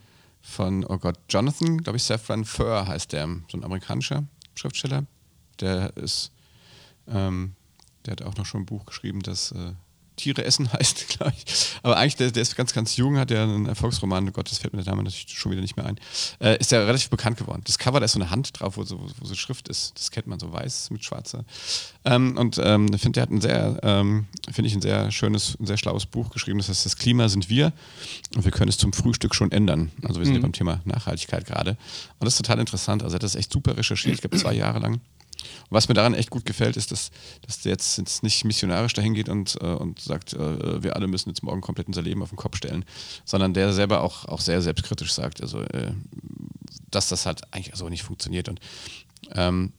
[0.47, 4.25] von, oh Gott, Jonathan, glaube ich, Safran Fur heißt der, so ein amerikanischer
[4.55, 5.05] Schriftsteller.
[5.61, 6.31] Der ist,
[7.09, 7.55] ähm,
[8.05, 9.73] der hat auch noch schon ein Buch geschrieben, das äh,
[10.17, 11.75] Tiere essen heißt, glaube ich.
[11.83, 14.59] Aber eigentlich, der, der, ist ganz, ganz jung, hat ja einen Erfolgsroman, oh Gott, das
[14.59, 15.99] fällt mir der Name natürlich schon wieder nicht mehr ein.
[16.41, 17.63] Äh, ist ja relativ bekannt geworden.
[17.65, 19.99] Das Cover, da ist so eine Hand drauf, wo so, wo so Schrift ist.
[19.99, 21.45] Das kennt man so weiß mit schwarzer.
[22.05, 25.57] Ähm, und ähm, ich finde, der hat ein sehr, ähm, finde ich, ein sehr schönes,
[25.61, 26.59] ein sehr schlaues Buch geschrieben.
[26.59, 27.73] Das heißt, das Klima sind wir
[28.35, 29.91] und wir können es zum Frühstück schon ändern.
[30.03, 30.41] Also wir sind mhm.
[30.41, 31.71] ja beim Thema Nachhaltigkeit gerade.
[32.19, 33.03] Und das ist total interessant.
[33.03, 35.01] Also er hat das echt super recherchiert, ich glaube zwei Jahre lang.
[35.71, 37.11] Was mir daran echt gut gefällt, ist, dass,
[37.47, 41.07] dass der jetzt, jetzt nicht missionarisch dahin geht und, äh, und sagt, äh, wir alle
[41.07, 42.85] müssen jetzt morgen komplett unser Leben auf den Kopf stellen,
[43.25, 45.93] sondern der selber auch, auch sehr selbstkritisch sagt, also, äh,
[46.91, 48.49] dass das halt eigentlich so nicht funktioniert.
[48.49, 48.61] Und,
[49.33, 49.73] ähm,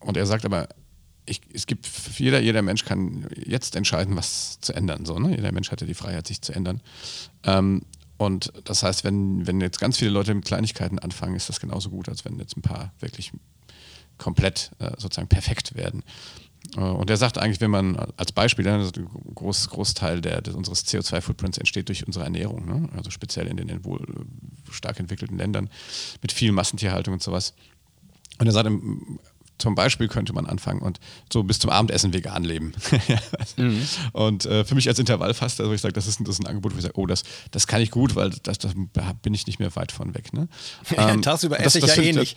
[0.00, 0.68] und er sagt aber,
[1.24, 1.88] ich, es gibt
[2.18, 5.04] jeder, jeder Mensch kann jetzt entscheiden, was zu ändern.
[5.04, 5.36] So, ne?
[5.36, 6.80] Jeder Mensch hat ja die Freiheit, sich zu ändern.
[7.44, 7.82] Ähm,
[8.16, 11.90] und das heißt, wenn, wenn jetzt ganz viele Leute mit Kleinigkeiten anfangen, ist das genauso
[11.90, 13.32] gut, als wenn jetzt ein paar wirklich
[14.22, 16.02] komplett äh, sozusagen perfekt werden.
[16.76, 18.90] Äh, und er sagt eigentlich, wenn man als Beispiel, ein
[19.34, 22.88] groß, Großteil der, des, unseres CO2-Footprints entsteht durch unsere Ernährung, ne?
[22.96, 24.06] also speziell in den wohl
[24.70, 25.68] stark entwickelten Ländern
[26.22, 27.54] mit viel Massentierhaltung und sowas.
[28.38, 28.70] Und er sagt,
[29.62, 30.98] zum Beispiel könnte man anfangen und
[31.32, 32.72] so bis zum Abendessen vegan leben.
[33.56, 33.86] mhm.
[34.12, 36.74] Und äh, für mich als Intervallfaster, also ich sage, das ist, das ist ein Angebot,
[36.74, 38.72] wo ich sage, oh, das, das kann ich gut, weil das, das
[39.22, 40.32] bin ich nicht mehr weit von weg.
[40.32, 40.48] Ne?
[41.02, 42.36] Ähm, Tagsüber esse ich ja eh nicht.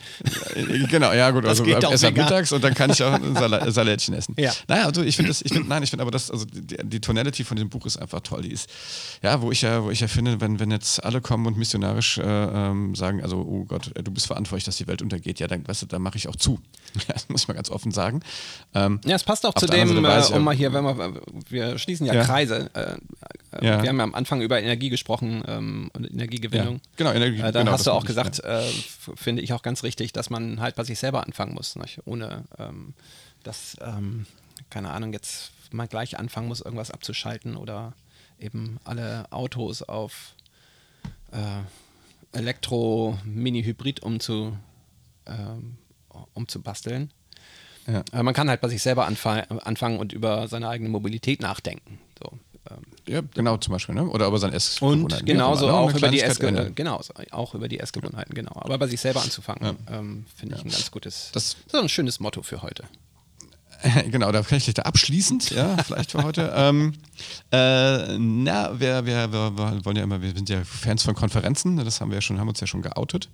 [0.55, 3.36] Äh, genau, ja gut, das also ich esse mittags und dann kann ich auch ein
[3.36, 4.34] Sal Salätchen essen.
[4.38, 4.53] Ja.
[4.67, 6.99] Naja, also ich finde das, ich finde, nein, ich finde aber das, also die, die,
[7.01, 8.43] Tonality von dem Buch ist einfach toll.
[8.43, 8.69] Die ist,
[9.21, 12.17] ja, wo ich ja, wo ich ja finde, wenn, wenn jetzt alle kommen und missionarisch
[12.17, 15.67] äh, ähm, sagen, also, oh Gott, du bist verantwortlich, dass die Welt untergeht, ja, dann,
[15.67, 16.59] weißt du, dann mache ich auch zu.
[17.16, 18.20] Das muss ich mal ganz offen sagen.
[18.74, 22.05] Ähm, ja, es passt auch zu dem, äh, um mal hier, wenn wir, wir schließen
[22.05, 22.24] ja, ja.
[22.24, 22.70] Kreise.
[22.74, 23.82] Äh, ja.
[23.82, 26.82] Wir haben ja am Anfang über Energie gesprochen ähm, und Energiegewinnung.
[26.97, 27.39] Genau, Energie.
[27.39, 28.61] Äh, dann genau, hast du auch gesagt, äh,
[29.16, 31.99] finde ich auch ganz richtig, dass man halt bei sich selber anfangen muss, nicht?
[32.05, 32.93] ohne ähm,
[33.43, 34.26] dass, ähm,
[34.70, 37.93] keine Ahnung, jetzt mal gleich anfangen muss, irgendwas abzuschalten oder
[38.39, 40.36] eben alle Autos auf
[41.32, 44.57] äh, Elektro-Mini-Hybrid umzu,
[45.26, 45.78] ähm,
[46.34, 47.11] umzubasteln.
[47.88, 48.24] Ja.
[48.24, 51.99] Man kann halt bei sich selber anfangen und über seine eigene Mobilität nachdenken.
[52.18, 52.39] So,
[52.70, 52.78] ähm.
[53.07, 54.07] Ja, genau, zum Beispiel, ne?
[54.07, 55.20] Oder über sein Essgewohnheiten.
[55.20, 56.74] Und genauso auch, über die Essgewohnheiten.
[56.74, 56.99] Genau,
[57.32, 58.53] auch über die Essgewohnheiten, genau.
[58.55, 59.99] Aber bei sich selber anzufangen, ja.
[59.99, 62.84] ähm, finde ich ein ganz gutes, das, das ist ein schönes Motto für heute.
[64.09, 66.51] Genau, da kann ich da abschließend, ja, vielleicht für heute.
[66.55, 66.93] ähm,
[67.51, 72.01] äh, na, wir, wir, wir, wollen ja immer, wir sind ja Fans von Konferenzen, das
[72.01, 73.30] haben wir ja schon, haben uns ja schon geoutet.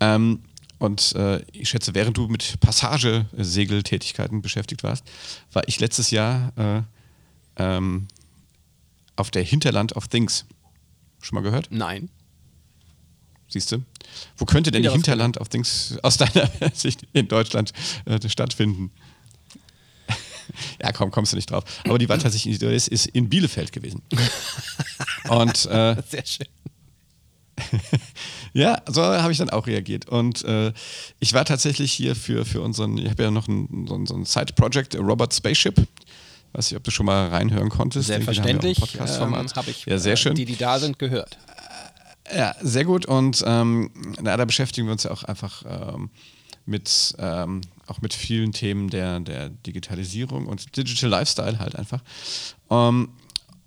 [0.00, 0.40] Ähm,
[0.78, 5.04] und äh, ich schätze, während du mit Passagesegeltätigkeiten beschäftigt warst,
[5.52, 6.82] war ich letztes Jahr äh,
[7.56, 8.08] ähm,
[9.16, 10.44] auf der Hinterland of Things.
[11.20, 11.68] Schon mal gehört?
[11.70, 12.10] Nein.
[13.48, 13.82] Siehst du?
[14.36, 17.72] Wo könnte denn die Hinterland of Things aus deiner Sicht in Deutschland
[18.04, 18.90] äh, stattfinden?
[20.82, 21.64] ja, komm, kommst du nicht drauf.
[21.84, 24.02] Aber die war tatsächlich ist, ist in Bielefeld gewesen.
[25.28, 26.46] Und äh, sehr schön.
[28.52, 30.08] ja, so habe ich dann auch reagiert.
[30.08, 30.72] Und äh,
[31.20, 34.14] ich war tatsächlich hier für, für unseren, ich habe ja noch ein, so ein, so
[34.14, 35.86] ein Side-Project, Robot Spaceship.
[36.52, 38.06] Weiß nicht, ob du schon mal reinhören konntest.
[38.06, 38.78] Selbstverständlich.
[38.98, 40.34] Ähm, Habe ich ja, sehr äh, schön.
[40.34, 41.36] die, die da sind, gehört.
[42.34, 43.06] Ja, sehr gut.
[43.06, 43.90] Und ähm,
[44.20, 46.10] na, da beschäftigen wir uns ja auch einfach ähm,
[46.64, 52.02] mit, ähm, auch mit vielen Themen der, der Digitalisierung und Digital Lifestyle halt einfach.
[52.70, 53.10] Ähm,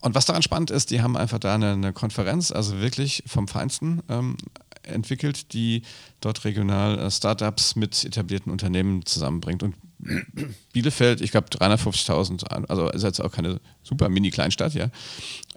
[0.01, 3.47] und was daran spannend ist, die haben einfach da eine, eine Konferenz, also wirklich vom
[3.47, 4.37] Feinsten ähm,
[4.83, 5.83] entwickelt, die
[6.21, 9.63] dort regional äh, Startups mit etablierten Unternehmen zusammenbringt.
[9.63, 9.75] Und
[10.73, 14.89] Bielefeld, ich glaube 350.000, also ist jetzt auch keine super Mini-Kleinstadt, ja.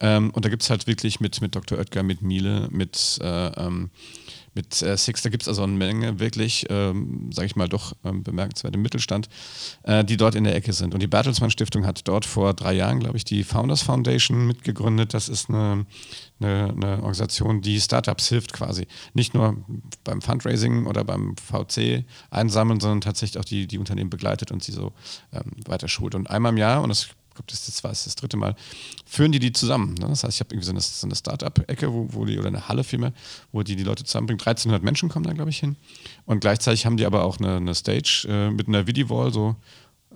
[0.01, 1.79] Ähm, und da gibt es halt wirklich mit, mit Dr.
[1.79, 3.91] Oetker, mit Miele, mit äh, ähm,
[4.55, 7.95] mit äh, Six, da gibt es also eine Menge wirklich, ähm, sage ich mal, doch
[8.05, 9.29] ähm, bemerkenswerte Mittelstand,
[9.85, 10.95] äh, die dort in der Ecke sind.
[10.95, 15.15] Und die Bertelsmann Stiftung hat dort vor drei Jahren, glaube ich, die Founders Foundation mitgegründet.
[15.15, 15.87] Das ist eine,
[16.41, 18.87] eine, eine, Organisation, die Startups hilft quasi.
[19.15, 19.57] Nicht nur
[20.05, 24.73] beim Fundraising oder beim VC einsammeln, sondern tatsächlich auch die, die Unternehmen begleitet und sie
[24.73, 24.93] so
[25.33, 26.15] ähm, weiter schult.
[26.15, 28.55] Und einmal im Jahr, und das glaube, das, das war das dritte Mal,
[29.07, 29.95] führen die die zusammen.
[29.95, 30.09] Ne?
[30.09, 32.69] Das heißt, ich habe irgendwie so eine, so eine Start-up-Ecke, wo, wo die, oder eine
[32.69, 33.13] Halle vielmehr,
[33.53, 34.41] wo die die Leute zusammenbringen.
[34.41, 35.77] 1300 Menschen kommen da, glaube ich, hin.
[36.27, 39.57] Und gleichzeitig haben die aber auch eine, eine Stage äh, mit einer Vidi-Wall, so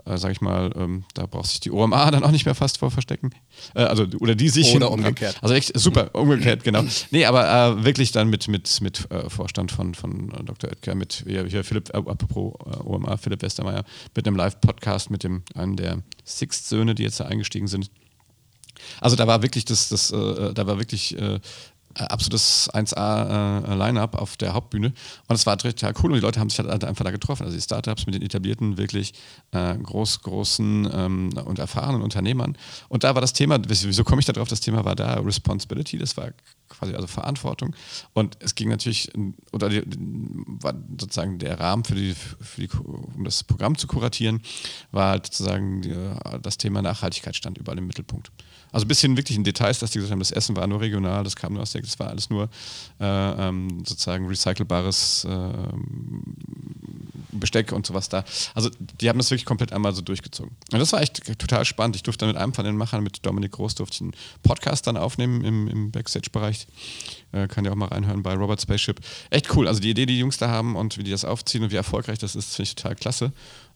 [0.04, 2.78] äh, sag ich mal, ähm, da braucht sich die OMA dann auch nicht mehr fast
[2.78, 3.30] vor verstecken.
[3.74, 4.74] Äh, also, oder die sich.
[4.74, 5.38] Oder umgekehrt.
[5.42, 6.84] Also echt super, umgekehrt, genau.
[7.10, 10.70] Nee, aber äh, wirklich dann mit, mit, mit äh, Vorstand von, von Dr.
[10.70, 15.42] Oetker, mit hier, Philipp, äh, apropos äh, OMA, Philipp Westermeier, mit einem Live-Podcast mit dem
[15.54, 17.90] einen der Sixth-Söhne, die jetzt da eingestiegen sind.
[19.00, 21.40] Also da war wirklich das, das äh, da war wirklich äh,
[21.96, 24.92] absolutes 1A-Line-Up äh, auf der Hauptbühne.
[25.28, 27.44] Und es war total cool und die Leute haben sich halt einfach da getroffen.
[27.44, 29.14] Also die Startups mit den etablierten, wirklich
[29.52, 32.56] äh, groß, großen ähm, und erfahrenen Unternehmern.
[32.88, 34.48] Und da war das Thema, wieso komme ich da drauf?
[34.48, 36.32] Das Thema war da Responsibility, das war
[36.68, 37.74] quasi also Verantwortung.
[38.12, 39.10] Und es ging natürlich,
[39.52, 44.40] oder die, war sozusagen der Rahmen für die, für die, um das Programm zu kuratieren,
[44.90, 45.94] war halt sozusagen die,
[46.42, 48.30] das Thema Nachhaltigkeit stand überall im Mittelpunkt.
[48.72, 51.24] Also ein bisschen wirklich in Details, dass die gesagt haben, das Essen war nur regional,
[51.24, 52.48] das kam nur aus der, das war alles nur
[53.00, 55.52] äh, ähm, sozusagen recycelbares äh,
[57.32, 58.24] Besteck und sowas da.
[58.54, 58.70] Also
[59.00, 60.56] die haben das wirklich komplett einmal so durchgezogen.
[60.72, 61.96] Und das war echt total spannend.
[61.96, 64.12] Ich durfte dann mit einem von den Machern, mit Dominik Groß, durfte ich einen
[64.42, 66.66] Podcast dann aufnehmen im, im Backstage-Bereich.
[67.32, 69.00] Äh, kann ja auch mal reinhören bei Robert Spaceship.
[69.30, 69.68] Echt cool.
[69.68, 71.76] Also die Idee, die die Jungs da haben und wie die das aufziehen und wie
[71.76, 73.32] erfolgreich das ist, finde ich total klasse.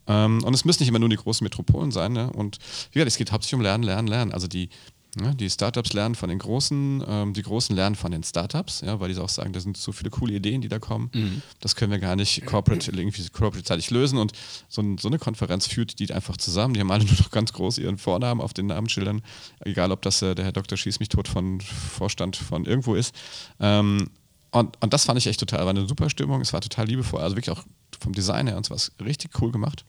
[0.06, 2.12] Ähm, und es müssen nicht immer nur die großen Metropolen sein.
[2.12, 2.30] Ne?
[2.32, 2.58] Und
[2.92, 4.32] wie gesagt, es geht hauptsächlich um Lernen, Lernen, Lernen.
[4.32, 4.70] Also die,
[5.18, 9.00] ja, die Startups lernen von den Großen, ähm, die Großen lernen von den Startups, ja,
[9.00, 11.10] weil die auch sagen, da sind so viele coole Ideen, die da kommen.
[11.12, 11.42] Mhm.
[11.58, 14.18] Das können wir gar nicht corporate, irgendwie corporate-zeitig lösen.
[14.18, 14.32] Und
[14.68, 16.74] so, so, eine Konferenz führt die einfach zusammen.
[16.74, 19.22] Die haben alle nur noch ganz groß ihren Vornamen auf den Namensschildern,
[19.60, 20.78] egal ob das äh, der Herr Dr.
[20.78, 23.14] Schieß mich tot von Vorstand von irgendwo ist.
[23.58, 24.10] Ähm,
[24.52, 27.20] und, und das fand ich echt total, war eine super Stimmung, es war total liebevoll,
[27.20, 27.64] also wirklich auch
[28.00, 29.84] vom Design her und so was richtig cool gemacht.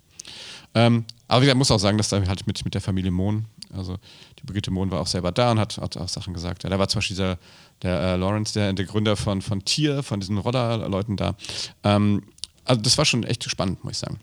[0.74, 3.98] Ähm, aber ich muss auch sagen, dass da halt mit, mit der Familie Mohn, also
[4.40, 6.64] die Brigitte Mohn war auch selber da und hat, hat auch Sachen gesagt.
[6.64, 7.38] Ja, da war zum Beispiel dieser,
[7.82, 11.36] der äh, Lawrence, der, der Gründer von, von Tier, von diesen Rodder-Leuten da.
[11.84, 12.24] Ähm,
[12.66, 14.20] also das war schon echt spannend, muss ich sagen.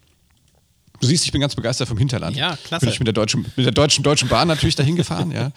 [1.01, 2.37] Du siehst, ich bin ganz begeistert vom Hinterland.
[2.37, 2.87] Ja, klasse.
[2.87, 5.53] Bin ich mit der deutschen, mit der deutschen, deutschen Bahn natürlich dahin gefahren, ja.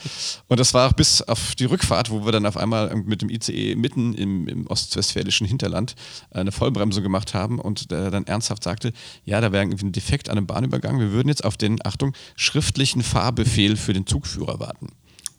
[0.48, 3.30] Und das war auch bis auf die Rückfahrt, wo wir dann auf einmal mit dem
[3.30, 5.96] ICE mitten im, im ostwestfälischen Hinterland
[6.32, 8.94] eine Vollbremse gemacht haben und der dann ernsthaft sagte,
[9.26, 11.00] ja, da wäre irgendwie ein Defekt an einem Bahnübergang.
[11.00, 14.90] Wir würden jetzt auf den, Achtung, schriftlichen Fahrbefehl für den Zugführer warten.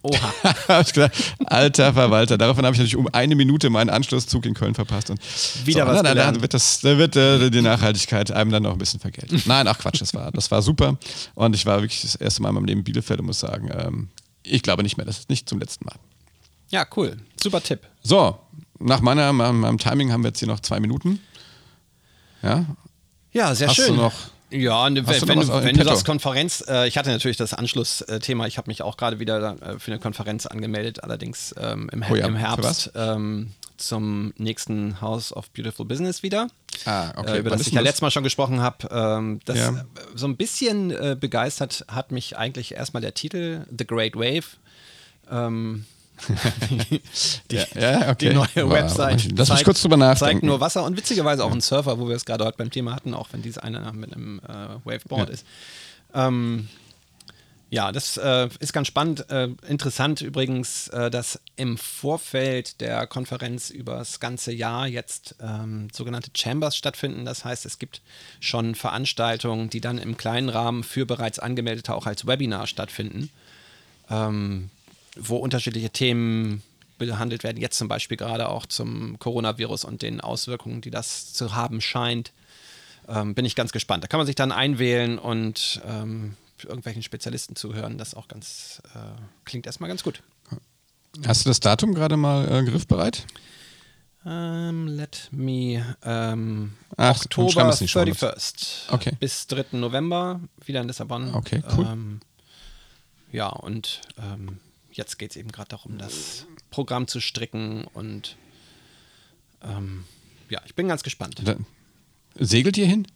[0.03, 0.33] Oha.
[1.47, 2.37] alter Verwalter.
[2.37, 5.11] Daraufhin habe ich natürlich um eine Minute meinen Anschlusszug in Köln verpasst.
[5.11, 5.21] Und
[5.65, 6.37] Wieder so, was na, gelernt.
[6.39, 9.41] Da wird, das, da wird äh, die Nachhaltigkeit einem dann noch ein bisschen vergelten.
[9.47, 10.99] Nein, ach Quatsch, das war, das war super.
[11.35, 13.71] Und ich war wirklich das erste Mal in meinem Leben in Bielefeld und muss sagen,
[13.73, 14.09] ähm,
[14.43, 15.95] ich glaube nicht mehr, das ist nicht zum letzten Mal.
[16.71, 17.17] Ja, cool.
[17.41, 17.81] Super Tipp.
[18.03, 18.39] So,
[18.81, 21.21] nach meiner, meinem, meinem Timing haben wir jetzt hier noch zwei Minuten.
[22.43, 22.65] Ja,
[23.33, 23.95] Ja, sehr Hast schön.
[23.95, 24.13] du noch
[24.53, 27.55] ja, ne, wenn, noch du, was wenn du das Konferenz, äh, ich hatte natürlich das
[27.55, 32.05] Anschlussthema, ich habe mich auch gerade wieder äh, für eine Konferenz angemeldet, allerdings ähm, im,
[32.11, 36.49] Oh ja, im Herbst ähm, zum nächsten House of Beautiful Business wieder.
[36.85, 37.37] Ah, okay.
[37.37, 38.89] Äh, über Wann das ich ja letztes Mal schon gesprochen habe.
[38.91, 39.71] Ähm, das Ja.
[39.71, 39.85] äh,
[40.15, 44.45] so ein bisschen äh, begeistert hat mich eigentlich erstmal der Titel The Great Wave.
[45.31, 45.87] Ähm,
[47.51, 48.29] die, Ja, ja, okay.
[48.29, 48.71] die neue Wow.
[48.73, 50.35] Website Lass mich kurz drüber nachdenken.
[50.35, 52.95] zeigt nur Wasser und witzigerweise auch ein Surfer, wo wir es gerade heute beim Thema
[52.95, 55.35] hatten, auch wenn dies einer mit einem äh, Waveboard Ja.
[55.35, 55.47] ist.
[56.15, 56.69] Ähm,
[57.71, 59.31] ja, das äh, ist ganz spannend.
[59.31, 65.89] Äh, interessant übrigens, äh, dass im Vorfeld der Konferenz über das ganze Jahr jetzt ähm,
[65.91, 67.25] sogenannte Chambers stattfinden.
[67.25, 68.03] Das heißt, es gibt
[68.41, 73.31] schon Veranstaltungen, die dann im kleinen Rahmen für bereits Angemeldete auch als Webinar stattfinden,
[74.11, 74.69] ähm,
[75.17, 76.63] wo unterschiedliche Themen
[76.99, 77.59] behandelt werden.
[77.61, 82.33] Jetzt zum Beispiel gerade auch zum Coronavirus und den Auswirkungen, die das zu haben scheint.
[83.09, 84.05] Ähm, bin ich ganz gespannt.
[84.05, 88.99] Da kann man sich dann einwählen und ähm, irgendwelchen Spezialisten zuhören, das auch ganz, äh,
[89.45, 90.23] klingt erstmal ganz gut.
[91.27, 93.27] Hast du das Datum gerade mal äh, griffbereit?
[94.25, 95.97] Ähm, let me.
[96.05, 98.23] Ähm, Ach, Oktober es in die Shownotes.
[98.23, 98.87] 31.
[98.91, 99.13] Okay.
[99.19, 99.65] Bis 3.
[99.73, 101.35] November wieder in Lissabon.
[101.35, 101.87] Okay, cool.
[101.91, 102.21] Ähm,
[103.33, 104.61] ja, und ähm,
[104.93, 108.37] jetzt geht es eben gerade darum, das Programm zu stricken und
[109.63, 110.05] ähm,
[110.49, 111.41] ja, ich bin ganz gespannt.
[111.45, 111.57] Da,
[112.39, 113.07] segelt ihr hin?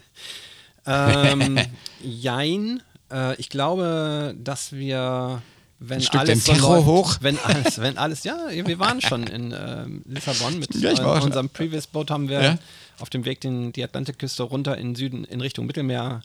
[0.86, 1.58] ähm,
[2.02, 2.82] jein.
[3.10, 5.42] Äh, ich glaube, dass wir,
[5.78, 7.16] wenn Stück alles Tacho läuft, hoch.
[7.20, 11.48] wenn alles, wenn alles, ja, wir waren schon in ähm, Lissabon mit Ja, äh, unserem
[11.50, 12.58] Previous Boat haben wir Ja.
[12.98, 16.22] auf dem Weg den, die Atlantikküste runter in Süden in Richtung Mittelmeer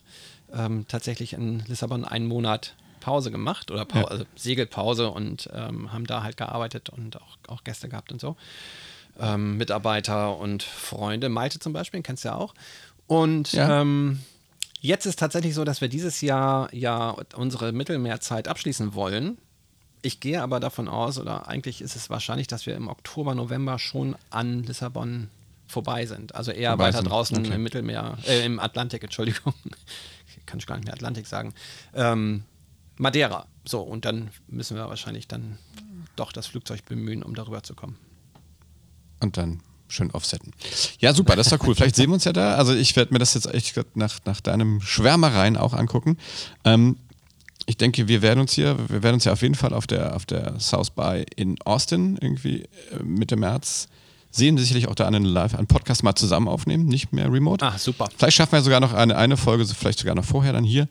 [0.52, 4.04] ähm, tatsächlich in Lissabon einen Monat Pause gemacht oder Pau Ja.
[4.06, 8.36] also Segelpause und ähm, haben da halt gearbeitet und auch, auch Gäste gehabt und so.
[9.20, 12.54] Ähm, Mitarbeiter und Freunde, Malte zum Beispiel, kennst du ja auch.
[13.06, 13.80] Und Ja.
[13.82, 14.20] ähm,
[14.80, 19.36] jetzt ist tatsächlich so, dass wir dieses Jahr ja unsere Mittelmeerzeit abschließen wollen.
[20.00, 23.78] Ich gehe aber davon aus, oder eigentlich ist es wahrscheinlich, dass wir im Oktober, November
[23.78, 25.28] schon an Lissabon
[25.68, 26.34] vorbei sind.
[26.34, 27.54] Also eher Vorbei weiter sind, draußen okay.
[27.54, 29.54] im Mittelmeer, äh, im Atlantik, Entschuldigung.
[30.46, 31.54] Kann ich gar nicht mehr Atlantik sagen.
[31.94, 32.42] Ähm,
[33.02, 33.46] Madeira.
[33.64, 35.58] So, und dann müssen wir wahrscheinlich dann
[36.16, 37.98] doch das Flugzeug bemühen, um darüber zu kommen.
[39.20, 40.52] Und dann schön offsetten.
[41.00, 41.74] Ja, super, das doch cool.
[41.74, 42.54] Vielleicht sehen wir uns ja da.
[42.54, 46.16] Also ich werde mir das jetzt echt nach, nach deinem Schwärmereien auch angucken.
[46.64, 46.96] Ähm,
[47.66, 50.16] ich denke, wir werden uns hier, wir werden uns ja auf jeden Fall auf der,
[50.16, 53.88] auf der South by in Austin irgendwie äh, Mitte März
[54.30, 54.56] sehen.
[54.58, 57.64] Sicherlich auch da einen Live, einen Podcast mal zusammen aufnehmen, nicht mehr remote.
[57.64, 58.08] Ah, super.
[58.16, 60.88] Vielleicht schaffen wir sogar noch eine, eine Folge, vielleicht sogar noch vorher dann hier.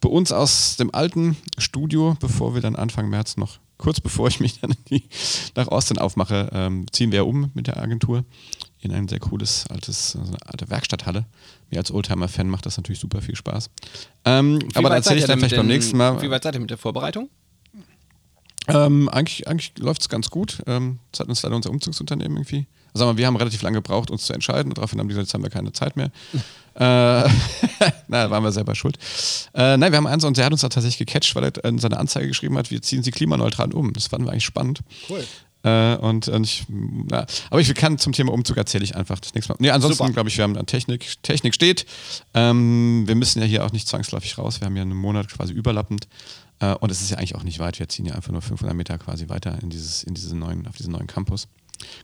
[0.00, 4.40] Bei uns aus dem alten Studio, bevor wir dann Anfang März noch, kurz bevor ich
[4.40, 5.04] mich dann die,
[5.56, 8.24] nach Austin aufmache, ähm, ziehen wir um mit der Agentur
[8.80, 11.26] in ein sehr cooles, altes, so eine alte Werkstatthalle.
[11.70, 13.68] Mir als Oldtimer-Fan macht das natürlich super viel Spaß.
[14.24, 16.20] Ähm, aber da weit seid erzähle ich dann vielleicht beim den- nächsten Mal.
[16.22, 17.28] Wie weit seid ihr mit der Vorbereitung?
[18.68, 20.62] Ähm, eigentlich eigentlich läuft es ganz gut.
[20.66, 22.66] Ähm, das hat uns leider unser Umzugsunternehmen irgendwie.
[22.92, 24.70] Also sagen wir, wir haben relativ lange gebraucht, uns zu entscheiden.
[24.70, 26.06] Und daraufhin haben die gesagt, jetzt haben wir keine Zeit mehr.
[26.74, 26.80] äh,
[28.08, 28.98] na, da waren wir selber schuld.
[29.54, 31.78] Äh, nein, wir haben eins und der hat uns da tatsächlich gecatcht, weil er in
[31.78, 33.92] seiner Anzeige geschrieben hat, wir ziehen sie klimaneutral um.
[33.92, 34.80] Das fanden wir eigentlich spannend.
[35.08, 35.24] Cool.
[35.62, 39.34] Äh, und, und ich, na, aber ich kann zum Thema Umzug erzähle ich einfach das
[39.34, 39.56] nächste Mal.
[39.60, 41.84] Nee, ansonsten glaube ich, wir haben an Technik, Technik steht.
[42.32, 44.60] Ähm, wir müssen ja hier auch nicht zwangsläufig raus.
[44.60, 46.08] Wir haben ja einen Monat quasi überlappend.
[46.60, 47.78] Äh, und es ist ja eigentlich auch nicht weit.
[47.78, 50.76] Wir ziehen ja einfach nur 500 Meter quasi weiter in dieses, in diesen neuen, auf
[50.76, 51.46] diesen neuen Campus.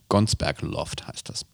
[0.08, 1.46] Gonsberg Loft heißt das.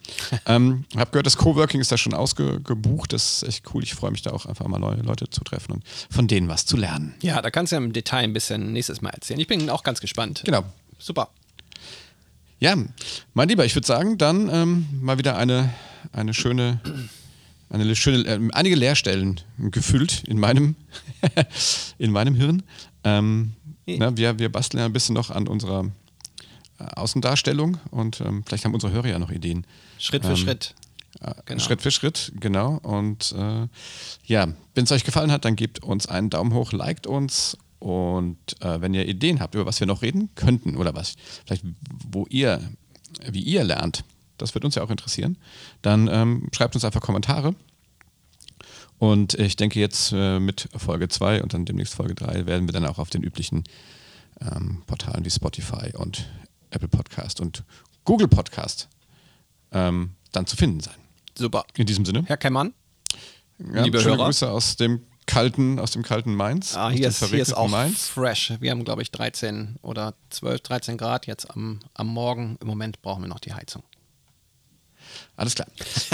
[0.47, 3.13] ähm, hab gehört, das Coworking ist da schon ausgebucht.
[3.13, 3.83] Das ist echt cool.
[3.83, 6.67] Ich freue mich da auch einfach mal neue Leute zu treffen und von denen was
[6.67, 7.15] zu lernen.
[7.23, 9.41] Ja, da kannst du ja im Detail ein bisschen nächstes Mal erzählen.
[9.41, 10.43] Ich bin auch ganz gespannt.
[10.45, 10.65] Genau.
[10.99, 11.31] Super.
[12.61, 12.77] Ja,
[13.35, 15.75] mein Lieber, ich würde sagen, dann ähm, mal wieder eine,
[16.13, 16.81] eine schöne,
[17.71, 20.77] eine schöne, äh, einige Leerstellen gefüllt in meinem,
[21.99, 22.63] in meinem Hirn.
[23.03, 23.55] Ähm,
[23.87, 25.91] na, wir, wir basteln ja ein bisschen noch an unserer
[26.97, 29.67] Außendarstellung und ähm, vielleicht haben unsere Hörer ja noch Ideen.
[29.99, 30.75] Schritt für Ähm, Schritt.
[31.21, 31.61] Äh, Genau.
[31.61, 32.79] Schritt für Schritt, genau.
[32.83, 33.69] Und äh,
[34.25, 37.57] ja, wenn es euch gefallen hat, dann gebt uns einen Daumen hoch, liked uns.
[37.79, 41.65] Und äh, wenn ihr Ideen habt, über was wir noch reden könnten oder was, vielleicht
[42.11, 42.61] wo ihr,
[43.29, 44.05] wie ihr lernt,
[44.39, 45.37] das wird uns ja auch interessieren,
[45.83, 47.55] dann ähm, schreibt uns einfach Kommentare.
[48.99, 52.73] Und ich denke jetzt äh, mit Folge 2 und dann demnächst Folge 3 werden wir
[52.73, 53.65] dann auch auf den üblichen
[54.41, 56.29] ähm, Portalen wie Spotify und
[56.73, 57.63] Apple Podcast und
[58.05, 58.89] Google Podcast
[59.73, 60.95] ähm, dann zu finden sein.
[61.37, 61.65] Super.
[61.77, 62.25] In diesem Sinne.
[62.27, 62.75] Herr Kemmann,
[63.59, 64.27] Ja, Liebe schöne Hörer.
[64.27, 66.77] Grüße aus dem kalten, aus dem kalten Mainz.
[66.77, 68.09] ah, hier, ist, hier ist auch Mainz.
[68.09, 68.55] fresh.
[68.61, 72.59] Wir haben, glaube ich, 13 oder 12, 13 Grad jetzt am, am Morgen.
[72.61, 73.83] Im Moment brauchen wir noch die Heizung.
[75.37, 75.69] Alles klar.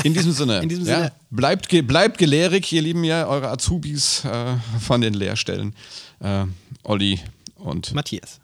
[0.05, 0.59] In diesem Sinne.
[0.63, 1.13] In diesem ja, Sinne.
[1.31, 5.75] Bleibt, ge bleibt gelehrig, ihr Lieben ja, eure Azubis äh, von den Lehrstellen.
[6.21, 6.45] Äh,
[6.85, 7.21] Olli
[7.57, 8.41] und Matthias.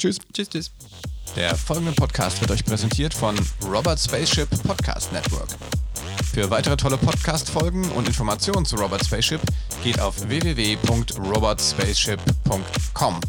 [0.00, 0.18] Tschüss.
[0.32, 0.70] Tschüss, tschüss.
[1.36, 5.46] Der folgende Podcast wird euch präsentiert von Robert Spaceship Podcast Network.
[6.32, 9.42] Für weitere tolle Podcast-Folgen und Informationen zu Robert Spaceship
[9.82, 13.20] geht auf www.robotspaceship.com.